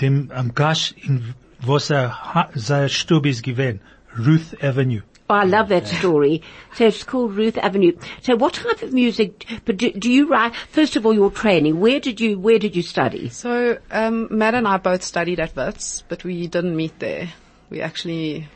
[0.00, 3.80] Dem ähm, Gash, in, was er, seine Stube ist gewesen.
[4.16, 5.02] Ruth Avenue.
[5.28, 6.42] Oh, I love that story.
[6.74, 7.96] So it's called Ruth Avenue.
[8.20, 11.80] So what type of music, but do, do you write, first of all, your training,
[11.80, 13.30] where did you, where did you study?
[13.30, 17.32] So, um, Matt and I both studied at Wits, but we didn't meet there.
[17.70, 18.48] We actually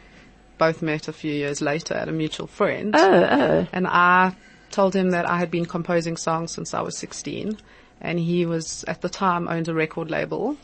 [0.59, 2.95] both met a few years later at a mutual friend.
[2.95, 3.67] Oh, oh.
[3.73, 4.37] And I
[4.71, 7.57] told him that I had been composing songs since I was 16.
[8.03, 10.59] And he was, at the time, owned a record label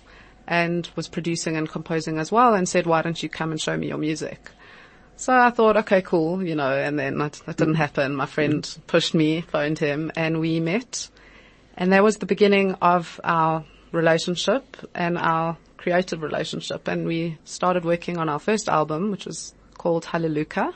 [0.47, 3.77] and was producing and composing as well and said, why don't you come and show
[3.77, 4.51] me your music?
[5.17, 8.15] So I thought, okay, cool, you know, and then that, that didn't happen.
[8.15, 11.09] My friend pushed me, phoned him, and we met.
[11.77, 16.89] And that was the beginning of our relationship and our creative relationship.
[16.89, 20.75] And we started working on our first album, which was called Hallelujah.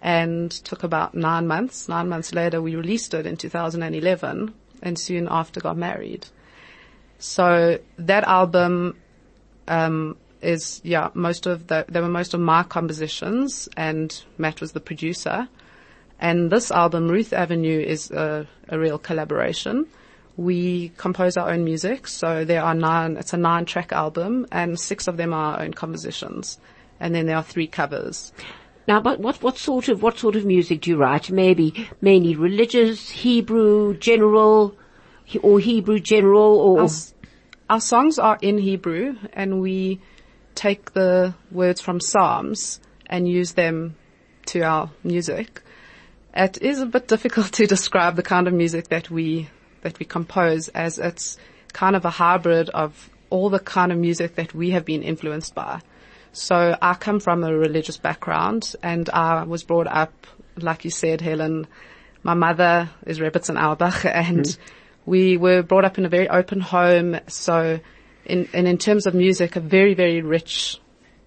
[0.00, 1.88] And took about nine months.
[1.88, 6.26] Nine months later, we released it in 2011 and soon after got married.
[7.18, 8.96] So that album,
[9.68, 14.72] um, is, yeah, most of the, they were most of my compositions and Matt was
[14.72, 15.48] the producer.
[16.18, 19.86] And this album, Ruth Avenue, is a, a real collaboration.
[20.36, 24.78] We compose our own music, so there are nine, it's a nine track album and
[24.78, 26.58] six of them are our own compositions.
[27.00, 28.32] And then there are three covers.
[28.88, 31.30] Now, but what, what sort of, what sort of music do you write?
[31.30, 34.76] Maybe mainly religious, Hebrew, general,
[35.42, 36.88] or Hebrew general, or, Our,
[37.68, 40.00] our songs are in Hebrew and we
[40.56, 43.94] take the words from Psalms and use them
[44.46, 45.62] to our music.
[46.34, 49.48] It is a bit difficult to describe the kind of music that we,
[49.82, 51.38] that we compose as it's
[51.72, 55.54] kind of a hybrid of all the kind of music that we have been influenced
[55.54, 55.80] by.
[56.32, 61.20] So I come from a religious background and I was brought up, like you said,
[61.20, 61.66] Helen,
[62.22, 64.62] my mother is Rebbetzin Auerbach and hmm.
[65.06, 67.18] we were brought up in a very open home.
[67.28, 67.80] So
[68.26, 70.78] in, and in terms of music, a very, very rich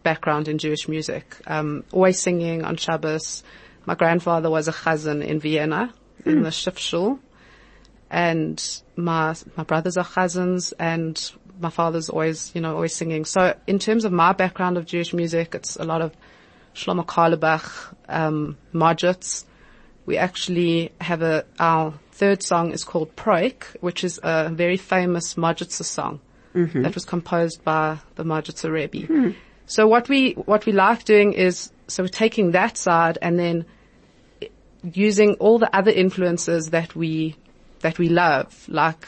[0.03, 1.35] background in Jewish music.
[1.47, 3.43] Um, always singing on Shabbos.
[3.85, 5.93] My grandfather was a chazan in Vienna
[6.25, 7.19] in the Schiffschul
[8.09, 13.25] and my my brothers are chazans and my father's always you know always singing.
[13.25, 16.15] So in terms of my background of Jewish music, it's a lot of
[16.75, 19.45] Shlomo Carlebach, um, Modzitz.
[20.05, 25.35] We actually have a our third song is called Proik, which is a very famous
[25.35, 26.19] Modzitzer song
[26.83, 29.35] that was composed by the Modzitzer Rebbe.
[29.65, 33.65] So what we what we like doing is so we're taking that side and then
[34.93, 37.35] using all the other influences that we
[37.81, 39.07] that we love, like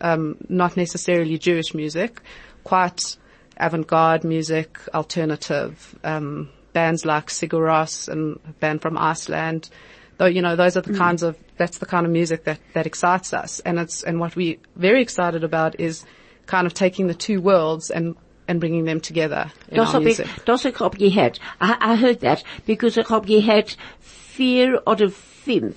[0.00, 2.20] um, not necessarily Jewish music,
[2.64, 3.16] quite
[3.56, 9.70] avant-garde music, alternative um, bands like Sigur Rós and a band from Iceland.
[10.18, 12.86] Though you know those are the kinds of that's the kind of music that that
[12.86, 16.04] excites us, and it's and what we very excited about is
[16.46, 20.02] kind of taking the two worlds and and bringing them together in Das our hab
[20.02, 20.44] ich, music.
[20.44, 21.38] das ich hab gehört.
[21.60, 25.76] I, I heard that because ich hab gehört vier oder fünf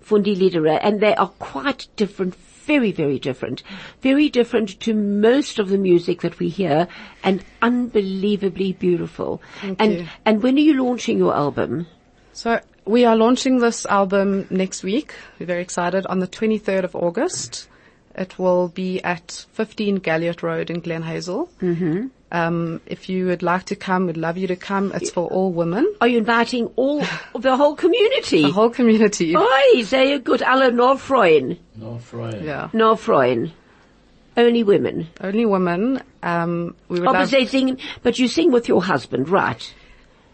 [0.00, 3.62] von die Lieder and they are quite different, very, very different.
[4.02, 6.88] Very different to most of the music that we hear
[7.22, 9.40] and unbelievably beautiful.
[9.60, 10.06] Thank and, you.
[10.24, 11.86] and when are you launching your album?
[12.32, 15.14] So we are launching this album next week.
[15.38, 17.68] We're very excited on the 23rd of August.
[18.16, 21.48] It will be at 15 Galliot Road in Glen Hazel.
[21.60, 22.06] Mm-hmm.
[22.32, 24.92] Um, if you would like to come, we'd love you to come.
[24.92, 27.00] It's for all women, Are you inviting all,
[27.38, 28.42] the whole community?
[28.42, 29.36] the whole community.
[29.36, 31.58] Oi, sehr gut, alle nur freuen.
[31.76, 32.44] No, Freund.
[32.44, 33.52] Yeah, Nur freuen.
[34.36, 35.06] Only women.
[35.20, 36.02] only women.
[36.24, 39.72] Um, we would Oh, but love, they sing, but you sing with your husband, right?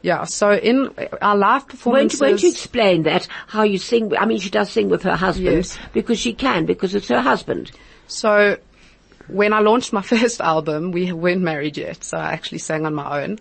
[0.02, 0.24] Yeah.
[0.24, 4.16] So in our live Won't, performances, won't you explain that, how you sing?
[4.16, 5.78] I mean, she does sing with her husband Yes.
[5.92, 7.70] because she can, because it's her husband.
[8.06, 8.56] So
[9.28, 12.94] when I launched my first album, we weren't married yet, so I actually sang on
[12.94, 13.38] my own.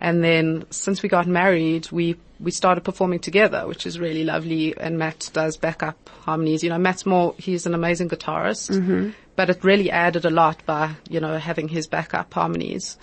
[0.00, 4.76] And then since we got married, we, we started performing together, which is really lovely.
[4.78, 6.62] And Matt does backup harmonies.
[6.62, 9.10] You know, Matt's more, he's an amazing guitarist, mm-hmm.
[9.34, 12.96] but it really added a lot by, you know, having his backup harmonies.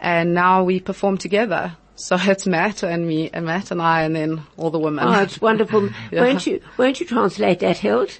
[0.00, 1.76] And now we perform together.
[2.00, 5.04] So it's Matt and me, and Matt and I, and then all the women.
[5.06, 5.90] Oh, it's wonderful.
[6.10, 6.24] Yeah.
[6.24, 8.10] Won't you, won't you translate that, Hild?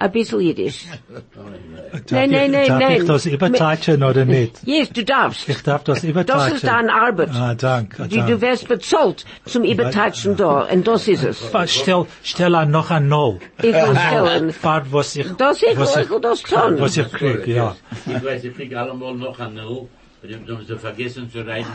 [0.00, 0.86] A bisschen Yiddish.
[0.86, 3.00] Darf Nein, nein, ich- nein, darf nein.
[3.00, 4.60] ich das überteilen oder nicht?
[4.64, 5.48] Yes, du darfst.
[5.48, 6.50] Ich darf das überteilen.
[6.50, 7.30] Das ist deine Arbeit.
[7.34, 8.06] Ah, danke.
[8.08, 11.42] Du, du wirst bezahlt zum Übertatschen da, und das ist es.
[11.66, 13.38] Stell, stell an noch ein Null.
[13.58, 14.52] Ich will stellen.
[14.52, 16.78] Fahr, was ich, Das ich, was ich will das tun.
[16.78, 17.74] was ich krieg, ja.
[18.06, 19.88] Ich weiß, ich krieg allemal noch ein Null.
[20.22, 21.66] aber die haben vergessen zu reiten,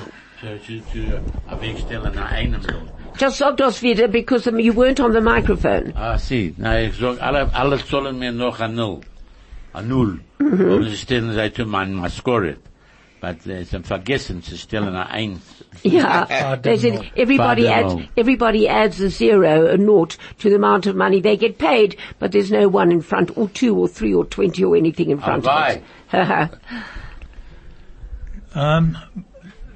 [0.43, 2.88] zu, zu, zu wegstellen nach einem Null.
[3.19, 5.93] Just sag das wieder, because um, you weren't on the microphone.
[5.95, 6.53] Ah, sie.
[6.58, 9.01] Na, ich sag, alle, alle zollen mir noch ein Null.
[9.73, 10.19] Ein Null.
[10.39, 12.58] Und sie stellen sie zu meinem Maskoret.
[13.21, 15.39] Aber sie haben vergessen zu stellen nach eins.
[15.86, 17.12] Yeah, they said Furthermore.
[17.15, 18.10] everybody adds Furthermore.
[18.17, 22.34] everybody adds a zero, a naught to the amount of money they get paid, but
[22.34, 25.47] there's no one in front, or two, or three, or twenty, or anything in front
[25.47, 25.84] of it.
[26.10, 26.47] Haha.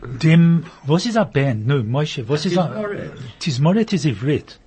[0.03, 1.65] Dem, was ist a Band?
[1.67, 2.69] No, Moshe, was ist a...
[3.39, 4.57] Tizmoret is Ivrit.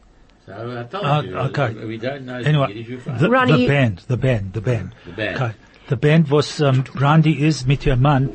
[0.46, 1.74] So I told Ah, you, okay.
[1.86, 4.92] we don't know Anyway, the, the band, the band, the band.
[5.06, 5.36] The band.
[5.36, 5.52] Okay.
[5.88, 8.30] The band was, um, Brandy is mit ihr Mann,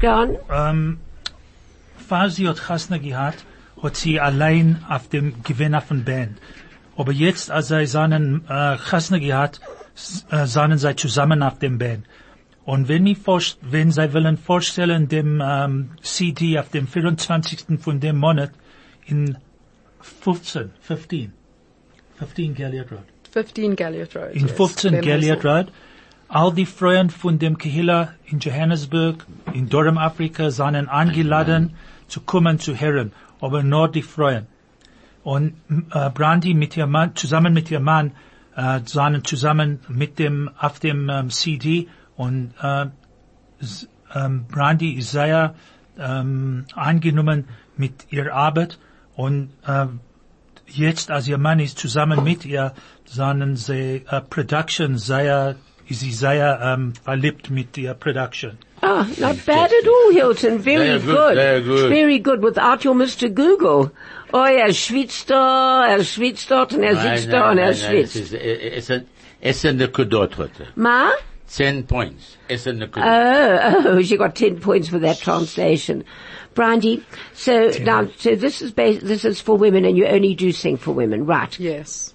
[0.00, 0.36] Go on.
[0.50, 0.98] ähm,
[1.96, 3.44] falls sie hat Chasna gehabt,
[3.82, 6.38] hat sie allein auf dem Gewinn von Band.
[6.96, 9.60] Aber jetzt, als sie seinen äh, Chasna gehabt,
[10.30, 12.04] äh, seien sie zusammen auf dem Band.
[12.64, 17.80] Und wenn wenn sie wollen vorstellen, dem ähm, CD auf dem 24.
[17.80, 18.52] von dem Monat
[19.06, 19.36] in
[20.00, 21.32] 15, 15,
[22.16, 23.12] 15 Galliard Road.
[23.32, 24.34] 15 Galliot Road.
[24.34, 24.52] In yes.
[24.52, 25.44] 15 Glen Galliard.
[25.44, 25.72] Road.
[26.28, 31.74] All die Freunde von dem Kehilla in Johannesburg, in Durham, Afrika, seien eingeladen
[32.08, 34.46] zu kommen zu hören, aber nur die Freunde.
[35.24, 35.54] Und
[35.92, 38.12] äh, Brandy mit ihrem Mann, zusammen mit ihrem Mann,
[38.56, 42.86] äh, seien zusammen mit dem, auf dem ähm, CD und äh,
[44.14, 45.54] ähm, Brandy ist sehr
[45.98, 48.78] ähm, angenommen mit ihrer Arbeit
[49.16, 49.86] und äh,
[50.66, 52.72] jetzt, als ihr Mann ist zusammen mit ihr,
[53.04, 55.56] seien sie äh, Production sehr,
[55.88, 58.58] ist sie sehr ähm, verliebt mit ihr Production.
[58.80, 60.58] Ah, not bad at all, Hilton.
[60.58, 61.88] Very Very good, very good.
[61.88, 63.28] Very good without your Mr.
[63.28, 63.92] Google.
[64.32, 68.16] Oh, er schwitzt da, er schwitzt dort und er sitzt da und er schwitzt.
[68.16, 69.04] ist, äh, es ist,
[69.40, 70.66] es ist Nekudot heute.
[70.74, 71.10] Ma?
[71.54, 72.38] Ten points.
[72.48, 76.04] Es ist Oh, oh, she got 10 points for that translation.
[76.54, 80.50] Brandy, so now, so this is bas this is for women and you only do
[80.52, 81.58] sing for women, right?
[81.58, 82.14] Yes.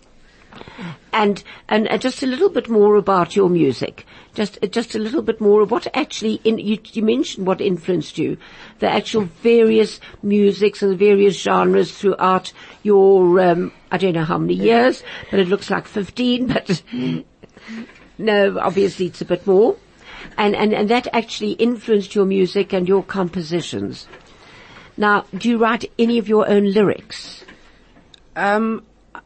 [1.14, 4.06] And, and, and just a little bit more about your music.
[4.34, 7.62] Just, uh, just a little bit more of what actually, in, you, you mentioned what
[7.62, 8.38] influenced you.
[8.80, 14.40] The actual various musics and the various genres throughout your, um, I don't know how
[14.40, 16.82] many years, but it looks like 15, but
[18.18, 19.76] no, obviously it's a bit more.
[20.38, 24.08] And, and, and that actually influenced your music and your compositions.
[24.98, 27.44] Now, do you write any of your own lyrics?
[28.36, 28.84] Um,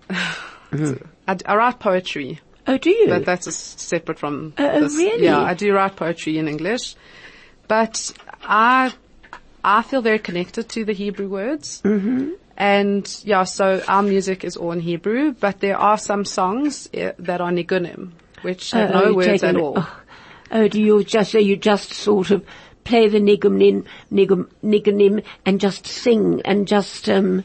[0.10, 3.08] I, I write poetry, Oh, do you?
[3.08, 4.54] but that's separate from.
[4.58, 5.26] Oh, oh, really?
[5.26, 6.96] Yeah, I do write poetry in English,
[7.68, 8.12] but
[8.44, 8.94] I
[9.64, 11.82] I feel very connected to the Hebrew words.
[11.84, 12.32] Mm-hmm.
[12.58, 17.14] And yeah, so our music is all in Hebrew, but there are some songs eh,
[17.18, 18.12] that are nigunim,
[18.42, 19.74] which have Oh, no you words at all.
[19.78, 20.02] Oh,
[20.52, 22.46] oh, do you just, so you just sort of
[22.84, 27.44] play the nigunim, nigum, nigunim and just sing and just, um,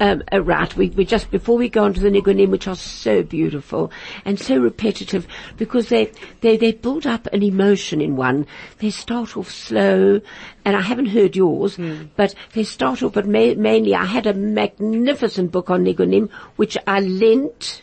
[0.00, 2.76] um, uh, right, we, we just, before we go on to the nigunim, which are
[2.76, 3.90] so beautiful
[4.24, 5.26] and so repetitive
[5.56, 8.46] because they, they, they build up an emotion in one.
[8.78, 10.20] They start off slow
[10.64, 11.78] and I haven't heard yours,
[12.16, 16.76] but they start off, but ma- mainly I had a magnificent book on nigunim, which
[16.86, 17.82] I lent,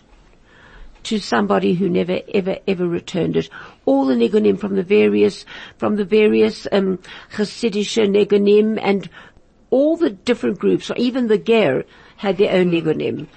[1.06, 3.49] to somebody who never ever ever returned it.
[3.86, 5.45] All the nigunim from the various
[5.78, 6.99] from the various um,
[7.34, 9.10] Hasidische nigunim and
[9.70, 11.84] all the different groups, or even the Ger
[12.18, 13.28] had their own nigunim.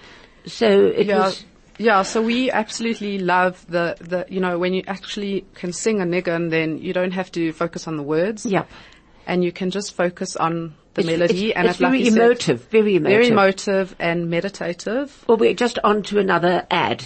[0.46, 1.18] So it Yeah.
[1.18, 1.44] was
[1.80, 6.04] Yeah, so we absolutely love the, the, you know, when you actually can sing a
[6.04, 8.44] niggun, then you don't have to focus on the words.
[8.44, 8.68] Yep.
[9.28, 11.50] And you can just focus on the It's- melody.
[11.50, 13.12] it's- and it's like very said, emotive, very emotive.
[13.14, 15.22] Very emotive and meditative.
[15.28, 17.02] Well, we're just on to another ad.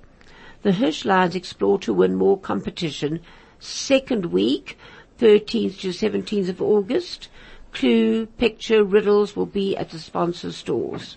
[0.62, 3.20] The Hirsch Lyons Explore to Win More competition,
[3.60, 4.76] second week,
[5.20, 7.28] 13th to 17th of August.
[7.72, 11.16] Clue, picture, riddles will be at the sponsor stores.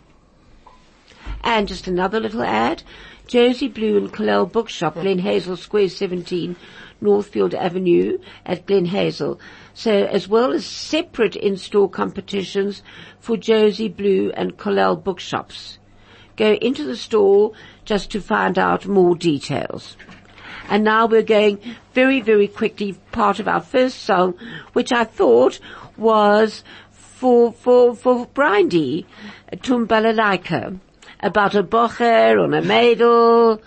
[1.44, 2.84] And just another little ad.
[3.28, 6.56] Josie Blue and Kollel Bookshop, Glen Hazel Square 17,
[7.02, 9.40] Northfield Avenue at Glen Hazel.
[9.74, 12.84] So as well as separate in-store competitions
[13.20, 15.80] for Josie Blue and Kollel Bookshops.
[16.38, 17.54] Go into the store
[17.84, 19.98] just to find out more details.
[20.70, 21.60] And now we're going
[21.94, 24.36] very, very quickly part of our first song,
[24.74, 25.60] which I thought
[25.98, 29.06] was for, for, for Brindy,
[29.54, 30.80] Tumbalalaika,
[31.22, 33.62] about a bocher and a maidel.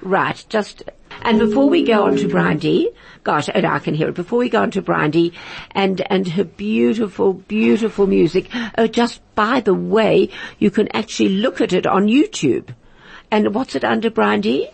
[0.00, 0.82] Right, just,
[1.22, 2.88] and before we go on to Brindy,
[3.24, 5.32] gosh, oh, I can hear it, before we go on to Brindy
[5.72, 8.48] and, and her beautiful, beautiful music,
[8.78, 12.74] oh, just by the way, you can actually look at it on YouTube.
[13.30, 14.70] And what's it under, Brindy?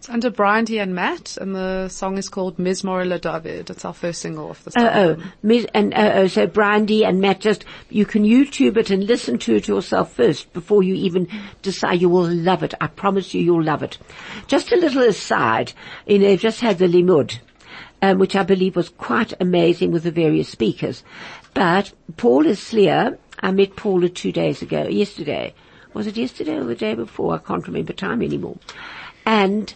[0.00, 3.68] It's under Brindy and Matt, and the song is called Mizmor La David.
[3.68, 5.24] It's our first single off the Oh, album.
[5.26, 5.66] oh, Ms.
[5.74, 9.56] and oh, oh, so Brandy and Matt, just you can YouTube it and listen to
[9.56, 11.28] it yourself first before you even
[11.60, 12.00] decide.
[12.00, 12.72] You will love it.
[12.80, 13.98] I promise you, you'll love it.
[14.46, 15.74] Just a little aside,
[16.06, 17.38] you know, just had the limud,
[18.00, 21.04] um, which I believe was quite amazing with the various speakers.
[21.52, 25.52] But Paula Slier, I met Paula two days ago, yesterday.
[25.92, 27.34] Was it yesterday or the day before?
[27.34, 28.56] I can't remember time anymore.
[29.24, 29.72] And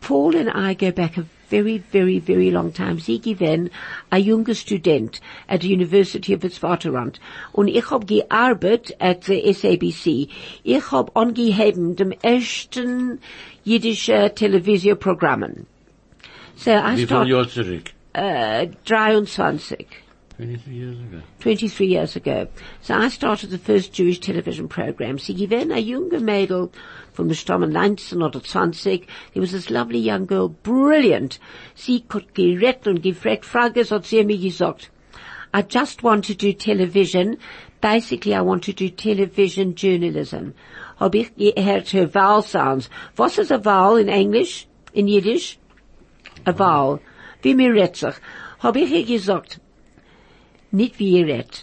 [0.00, 2.98] Paul and I go back a very, very, very long time.
[2.98, 3.70] Sie gewesen
[4.10, 7.18] a junger Student at the University of Witwatersrand.
[7.52, 10.28] Und ich hab gearbeitet at the SABC.
[10.64, 13.20] Ich hab angeheben dem ersten
[13.64, 15.66] jüdische Televisionprogrammen.
[16.56, 17.92] So I Wie viel Jahre zurück?
[18.16, 19.86] uh, 23.
[20.36, 21.22] 23 years ago.
[21.40, 22.46] 23 years ago.
[22.82, 25.18] So I started the first Jewish television program.
[25.18, 26.70] Sie gewesen a junge Mädel
[27.14, 29.06] von der Stamm 19 oder 20.
[29.32, 31.38] There was this lovely young girl, brilliant.
[31.74, 34.90] Sie hat gerettet und gefragt, Frage, hat sie mir gesagt.
[35.54, 37.38] I just want to do television.
[37.80, 40.52] Basically, I want to do television journalism.
[40.98, 42.90] Hab ich gehört her vowel sounds.
[43.16, 44.66] Was ist a vowel in English?
[44.92, 45.58] In Yiddish?
[46.44, 47.00] A vowel.
[47.40, 48.16] Wie mir redt sich.
[48.58, 49.60] Hab ich gesagt,
[50.76, 51.62] nicht wie ihr redt.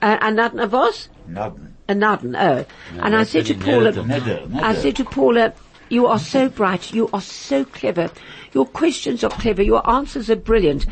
[0.00, 1.08] A, a nut, a was?
[1.28, 1.76] Nadden.
[1.88, 2.64] A nudden, oh.
[3.00, 3.92] and I said to Paula.
[4.62, 5.52] I said to Paula,
[5.88, 8.10] you are so bright, you are so clever,
[8.52, 10.86] your questions are clever, your answers are brilliant,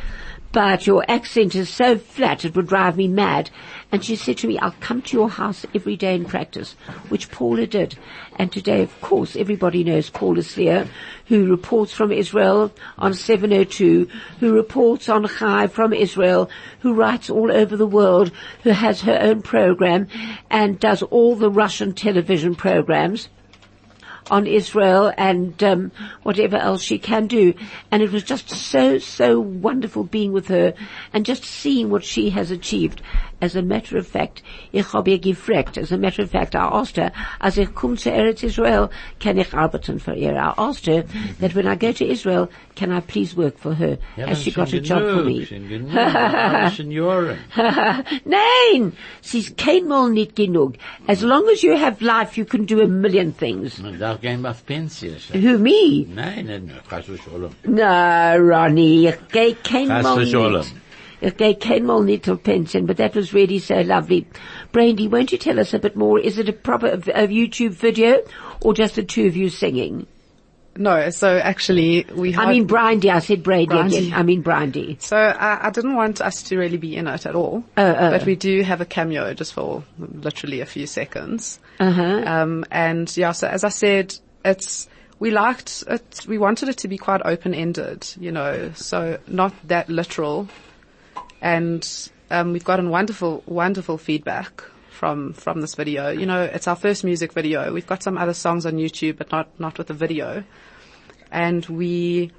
[0.53, 3.51] but your accent is so flat it would drive me mad.
[3.93, 6.73] And she said to me, I'll come to your house every day and practice,
[7.09, 7.97] which Paula did.
[8.37, 10.89] And today, of course, everybody knows Paula Slier,
[11.27, 14.09] who reports from Israel on 702,
[14.41, 18.33] who reports on Chai from Israel, who writes all over the world,
[18.63, 20.09] who has her own program
[20.51, 23.29] and does all the Russian television programs
[24.31, 27.55] on Israel and um, whatever else she can do.
[27.91, 30.75] And it was just so, so wonderful being with her
[31.13, 33.03] and just seeing what she has achieved.
[33.43, 36.59] As a matter of fact, ich habe ihr gefragt, as a matter of fact, I
[36.59, 40.33] asked her, als ich komme zu Eretz Israel, kann ich arbeiten für ihr.
[40.35, 41.05] I asked her
[41.41, 43.97] that when I go to Israel, can I please work for her?
[44.17, 45.45] Ja, Has she got a job for me?
[45.47, 45.95] schon genug.
[45.97, 47.39] Alle Senioren.
[48.25, 48.93] Nein!
[49.23, 50.75] Sie ist keinmal nicht genug.
[51.07, 53.79] As long as you have life, you can do a million things.
[53.79, 55.15] Man darf gehen auf Pension.
[55.33, 56.07] Who, me?
[56.09, 56.81] Nein, nein, nein.
[56.89, 57.51] Chas v'sholom.
[57.65, 60.75] No, Ronnie, ich geh kein Mal nicht.
[61.21, 64.27] Kein Mal nicht auf Pension, but that was really so lovely.
[64.73, 66.19] Brandy, won't you tell us a bit more?
[66.19, 68.23] Is it a proper a YouTube video
[68.63, 70.07] or just the two of you singing?
[70.77, 73.97] No, so actually we I mean Brandy, I said Brandy Brandy.
[73.99, 74.13] again.
[74.15, 74.97] I mean Brandy.
[75.01, 77.65] So I, I didn't want us to really be in it at all.
[77.77, 78.11] Oh, oh.
[78.11, 81.59] But we do have a cameo just for literally a few seconds.
[81.81, 82.23] Uh-huh.
[82.25, 84.15] Um, and yeah, so as I said,
[84.45, 89.53] it's, we liked it, we wanted it to be quite open-ended, you know, so not
[89.69, 90.49] that literal.
[91.41, 96.11] And um, we've gotten wonderful, wonderful feedback from from this video.
[96.11, 97.73] You know, it's our first music video.
[97.73, 100.45] We've got some other songs on YouTube, but not not with a video.
[101.33, 102.33] And we,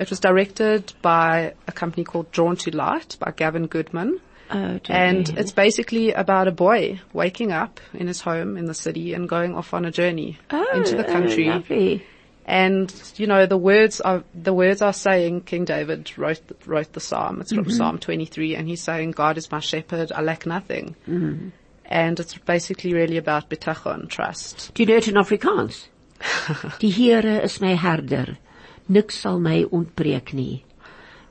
[0.00, 4.20] it was directed by a company called Drawn to Light by Gavin Goodman.
[4.50, 4.80] Oh.
[4.88, 9.28] And it's basically about a boy waking up in his home in the city and
[9.28, 11.48] going off on a journey oh, into the oh, country.
[11.48, 12.06] lovely.
[12.48, 16.94] And you know the words are the words are saying King David wrote the, wrote
[16.94, 17.42] the psalm.
[17.42, 17.76] It's from Mm-hmm.
[17.76, 20.96] Psalm 23, and he's saying God is my shepherd, I lack nothing.
[21.06, 21.48] Mm-hmm.
[21.84, 24.72] And it's basically really about bitachon, trust.
[24.72, 25.88] Do you know it in Afrikaans?
[26.78, 28.38] Die Heere is my herder.
[28.90, 30.64] Niks sal my ontbreek nie.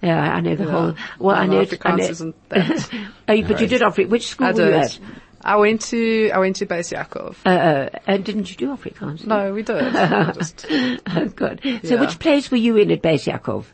[0.03, 2.89] Yeah, I know the whole, well, I know, it- I Afrikaans know isn't that.
[3.27, 4.09] oh, but you did Afrikaans.
[4.09, 4.99] Which school were you at?
[5.43, 7.35] I went to I went to Beis Yaakov.
[7.45, 9.25] Uh, uh, and didn't you do Afrikaans?
[9.25, 9.93] No, we did.
[10.35, 11.61] Just, Oh, good.
[11.83, 11.99] So Yeah.
[12.01, 13.65] which plays were you in at Beis Yaakov?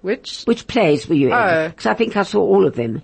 [0.00, 1.34] which Which plays were you in?
[1.34, 1.68] Oh.
[1.68, 3.02] Because I think I saw all of them.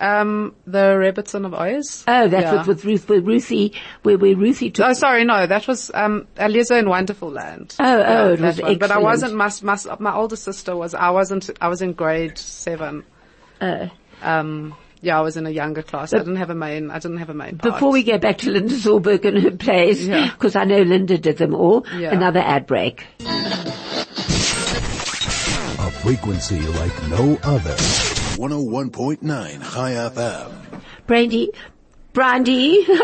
[0.00, 2.04] um the Rebbitzin of Oz.
[2.08, 2.54] Oh, that Yeah.
[2.56, 4.86] was with Ruth, with Ruthie, where, where Ruthie took.
[4.86, 7.76] Oh, sorry, no, that was um Eliza in Wonderful Land.
[7.78, 8.78] Oh, oh, it was one.
[8.78, 9.34] But I wasn't.
[9.34, 10.94] My, my my older sister was.
[10.94, 11.50] I wasn't.
[11.60, 13.04] I was in grade seven.
[13.60, 13.88] Uh,
[14.22, 16.12] Um, yeah, I was in a younger class.
[16.12, 16.90] I didn't have a main.
[16.90, 17.58] I didn't have a main.
[17.58, 17.74] Part.
[17.74, 20.30] before we go back to Linda Zolberg and her plays, Yeah.
[20.32, 22.12] because I know Linda did them all, Yeah.
[22.12, 23.06] another ad break.
[25.78, 27.74] A frequency like no other.
[28.36, 29.20] 101.9
[29.72, 30.52] Chai FM.
[31.06, 31.50] Brandy,
[32.12, 32.84] Brandy.
[32.88, 32.94] you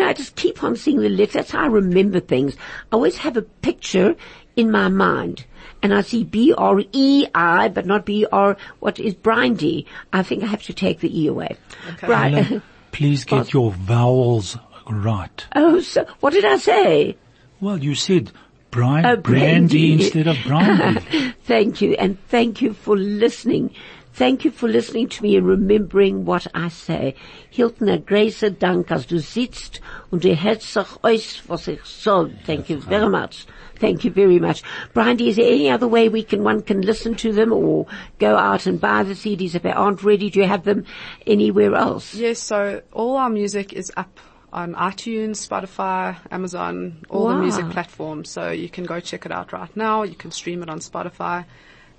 [0.00, 1.34] know, I just keep on seeing the letters.
[1.34, 2.56] That's how I remember things.
[2.92, 4.14] I always have a picture
[4.56, 5.44] in my mind.
[5.86, 9.86] And I see B-R-E-I, but not B-R, what is Brandy?
[10.12, 11.56] I think I have to take the E away.
[12.02, 12.34] Right.
[12.34, 12.60] Alan,
[12.90, 14.58] please get your vowels
[14.90, 15.46] right.
[15.54, 17.16] oh, so, what did I say?
[17.60, 18.32] Well, you said
[18.72, 19.92] Brian, Oh, brandy, brandy.
[19.92, 21.34] instead of brandy.
[21.44, 23.70] thank you, and thank you for listening.
[24.12, 27.14] Thank you for listening to me and remembering what I say.
[27.50, 29.80] Hilton, a großer Dank, als du sitzt
[30.10, 32.32] und du hältst sich aus, was ich soll.
[32.44, 33.46] Thank you very much.
[33.78, 34.62] Thank you very much.
[34.94, 37.86] Brian, is there any other way we can, one can listen to them or
[38.18, 40.30] go out and buy the CDs if they aren't ready?
[40.30, 40.84] Do you have them
[41.26, 42.14] anywhere else?
[42.14, 44.18] Yes, so all our music is up
[44.52, 48.30] on iTunes, Spotify, Amazon, all the music platforms.
[48.30, 50.02] So you can go check it out right now.
[50.02, 51.44] You can stream it on Spotify.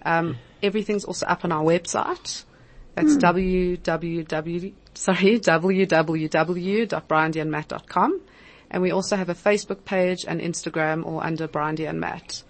[0.04, 2.44] Um, everything's also up on our website.
[2.96, 8.22] That's www, sorry, www.briandyandmatt.com.
[8.70, 12.44] And we also have a Facebook page and Instagram all under Brandy and Matt.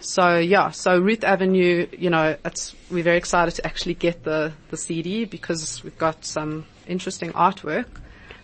[0.00, 4.52] So yeah, so Ruth Avenue, you know, it's, we're very excited to actually get the,
[4.70, 7.86] the CD because we've got some interesting artwork.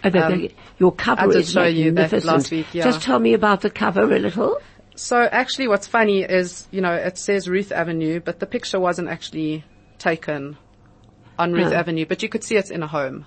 [0.03, 0.49] Oh, the- Um,
[0.79, 2.85] your cover I did is show you that last week, yeah.
[2.85, 4.59] Just tell me about the cover a little.
[4.95, 9.09] So actually what's funny is, you know, it says Ruth Avenue, but the picture wasn't
[9.09, 9.65] actually
[9.99, 10.57] taken
[11.39, 11.77] on Ruth No.
[11.77, 13.27] Avenue, but you could see it's in a home.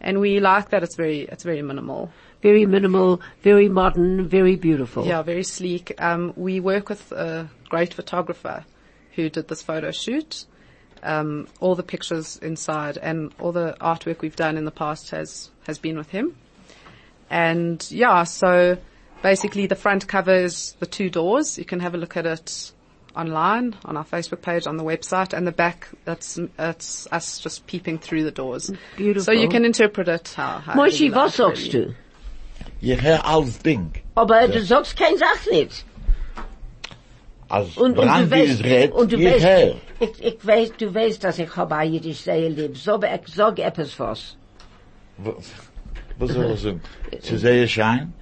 [0.00, 2.10] And we like that it's very, it's very minimal.
[2.44, 5.06] Very minimal, very modern, very beautiful.
[5.06, 5.94] Yeah, very sleek.
[5.98, 8.66] Um, we work with a great photographer
[9.14, 10.44] who did this photo shoot.
[11.02, 15.50] Um, all the pictures inside and all the artwork we've done in the past has,
[15.66, 16.36] has been with him.
[17.30, 18.76] And yeah, so
[19.22, 21.56] basically the front cover is the two doors.
[21.56, 22.72] You can have a look at it
[23.16, 27.66] online on our Facebook page, on the website, and the back, that's, it's us just
[27.66, 28.70] peeping through the doors.
[28.98, 29.24] Beautiful.
[29.24, 31.96] So you can interpret it how, how Moishi, you like, was sagst really.
[32.84, 33.90] Ich höre alles Ding.
[34.14, 35.84] Aber du sagst kein Sach nicht.
[37.48, 39.74] Als Und, und du Brandy weißt, ist red, und du ich weißt, höre.
[40.00, 42.76] ich, ich weiß, du weißt, dass ich habe ein Jiddisch sehr lieb.
[42.76, 44.36] So, ich sag etwas was.
[46.18, 46.80] Was soll ich sagen?
[47.20, 48.12] Sie sehen schein?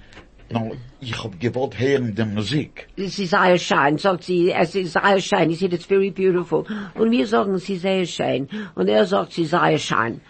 [0.49, 2.87] No, ich hab gewollt hören die Musik.
[2.95, 5.49] Sie sei schein, sagt sie, es ist sei schein.
[5.49, 6.65] He said, it's very beautiful.
[6.95, 8.47] Und wir sagen, sie sei schein.
[8.75, 10.21] Und er sagt, sie sei schein.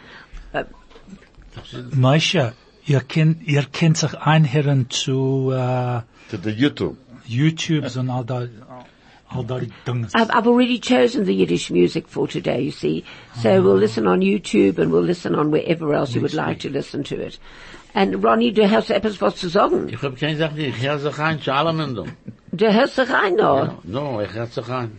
[1.92, 2.54] Meisha,
[2.86, 6.98] ihr kennt, ihr kennt sich einhören zu, äh, To the YouTube.
[7.26, 8.48] YouTubes und all da,
[9.30, 9.72] all da die
[10.14, 13.04] I've, I've already chosen the Yiddish music for today, you see.
[13.42, 16.70] So we'll listen on YouTube and we'll listen on wherever else you would like to
[16.70, 17.40] listen to it.
[17.96, 19.88] And Ronnie, du hast etwas was zu sagen?
[19.90, 22.12] Ich hab keine Sache, ich höre sich ein, zu allem und um.
[22.52, 23.78] Du hörst dich ein, no?
[23.84, 24.92] No, ich höre sich ein.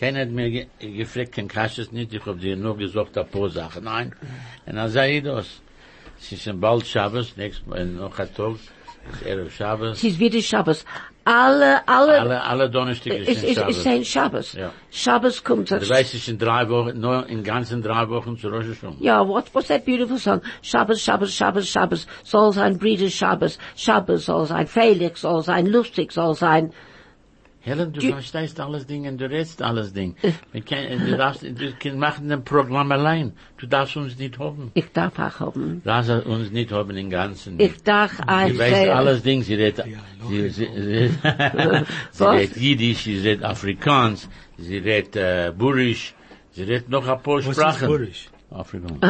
[0.00, 3.50] Keiner hat mir ge gefragt, kein Kasches nicht, ich hab dir nur gesagt, ein paar
[3.50, 3.84] Sachen.
[3.84, 4.12] Nein.
[4.66, 5.60] Und dann sag ich das.
[6.32, 8.54] Ist ein bald Shabbos, nächstes Mal, noch ein Tag,
[9.24, 9.98] Erev Shabbos.
[9.98, 10.84] Es ist wieder Shabbos.
[11.26, 14.50] Alle, alle, Alle, alle Donnerstag ist ist, es ist ein Shabbos.
[14.50, 14.52] Shabbos.
[14.54, 14.70] Ja.
[14.90, 18.66] Shabbos kommt Du weißt, ist in drei Wochen, nur in ganzen drei Wochen zu Rosh
[18.66, 18.96] Hashanah.
[19.00, 20.40] Ja, what, what's that beautiful song?
[20.62, 26.12] Shabbos, Shabbos, Shabbos, Shabbos, soll sein Brüder Shabbos, Shabbos soll sein Felix, soll sein lustig,
[26.12, 26.72] soll sein,
[27.64, 30.14] Helen, du Du- verstehst alles Ding und du redest alles Ding.
[30.68, 33.32] Kann, du darfst, du machen ein Programm allein.
[33.56, 34.70] Du darfst uns nicht haben.
[34.74, 35.80] Ich darf auch haben.
[35.82, 37.58] Du darfst uns nicht haben im Ganzen.
[37.58, 39.82] Ich darf auch Sie weiß alles Ding, sie redet,
[40.28, 42.32] sie, sie, sie, sie Was?
[42.34, 46.14] redet Jiddisch, sie redet Afrikaans, sie redet, äh, Burisch,
[46.52, 47.88] sie redet noch ein paar Was ist Sprachen.
[47.88, 48.28] Burisch?
[48.54, 49.00] Afrikaans.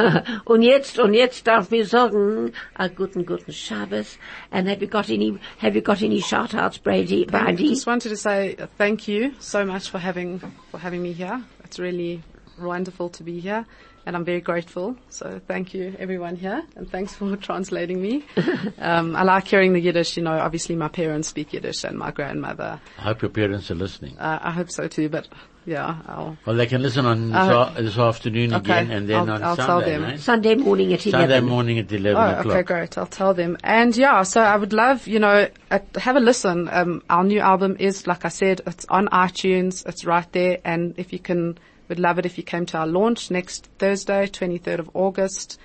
[0.44, 4.18] Und jetzt, und jetzt darf mir sagen, a guten, guten Shabbos.
[4.50, 8.08] And have you got any, have you got any shout outs, Brady, I just wanted
[8.10, 10.40] to say uh, thank you so much for having
[10.70, 11.42] for having me here.
[11.64, 12.22] It's really
[12.58, 13.66] wonderful to be here,
[14.06, 14.96] and I'm very grateful.
[15.08, 18.24] So thank you, everyone here, and thanks for translating me.
[18.78, 20.16] um, I like hearing the Yiddish.
[20.16, 22.80] You know, obviously my parents speak Yiddish, and my grandmother.
[22.98, 24.18] I hope your parents are listening.
[24.18, 25.08] Uh, I hope so too.
[25.08, 25.28] But
[25.66, 26.36] yeah, I'll.
[26.44, 28.72] Well, they can listen on this, Uh, a- this afternoon okay.
[28.80, 30.02] again and then I'll- on I'll Sunday, tell them.
[30.02, 30.20] right?
[30.20, 31.28] Sunday morning at 11.
[31.30, 32.46] Sunday morning at 11 Oh, o'clock.
[32.56, 32.98] okay, great.
[32.98, 33.56] I'll tell them.
[33.64, 36.68] And yeah, so I would love, you know, uh, have a listen.
[36.70, 39.86] Um, our new album is, like I said, it's on iTunes.
[39.86, 40.58] It's right there.
[40.64, 41.56] And if you can,
[41.88, 45.58] we'd love it if you came to our launch next Thursday, 23rd of August,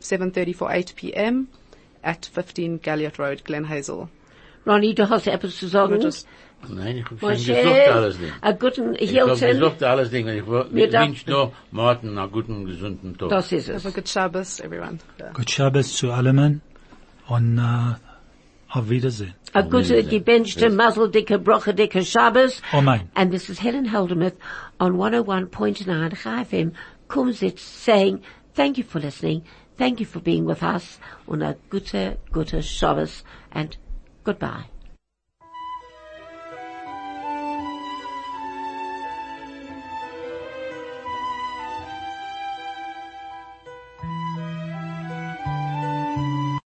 [0.00, 1.48] 7.30 for 8 p.m.
[2.04, 4.08] at 15 Galliot Road, Glen Hazel.
[4.64, 6.00] Ronnie, du hast etwas zu sagen?
[6.62, 8.32] Just, Nein, ich hab schon Moshe, gesucht alles Ding.
[8.40, 9.48] a guten Ich hab Hilton.
[9.60, 10.28] gesucht alles Ding.
[10.28, 13.28] Ich wo- Wir ich darf- wünsch nur Martin einen guten, gesunden Tag.
[13.28, 13.84] Das ist es.
[13.84, 14.98] have a good Shabbos, everyone.
[15.20, 15.32] Yeah.
[15.32, 16.60] Good Shabbos zu allen
[17.28, 17.94] und äh,
[18.70, 19.34] auf Wiedersehen.
[19.52, 22.60] A gute, gebenchte, muzzledicke, brochedicke Shabbos.
[22.72, 23.10] Oh, Amen.
[23.14, 24.34] And this is Helen Heldemuth
[24.80, 26.72] on 101.9 Chai FM.
[27.08, 28.20] Kumzits saying,
[28.54, 29.42] thank you for listening.
[29.78, 30.98] Thank you for being with us.
[31.26, 33.76] Und a gute, gute Shabbos and
[34.24, 34.64] goodbye.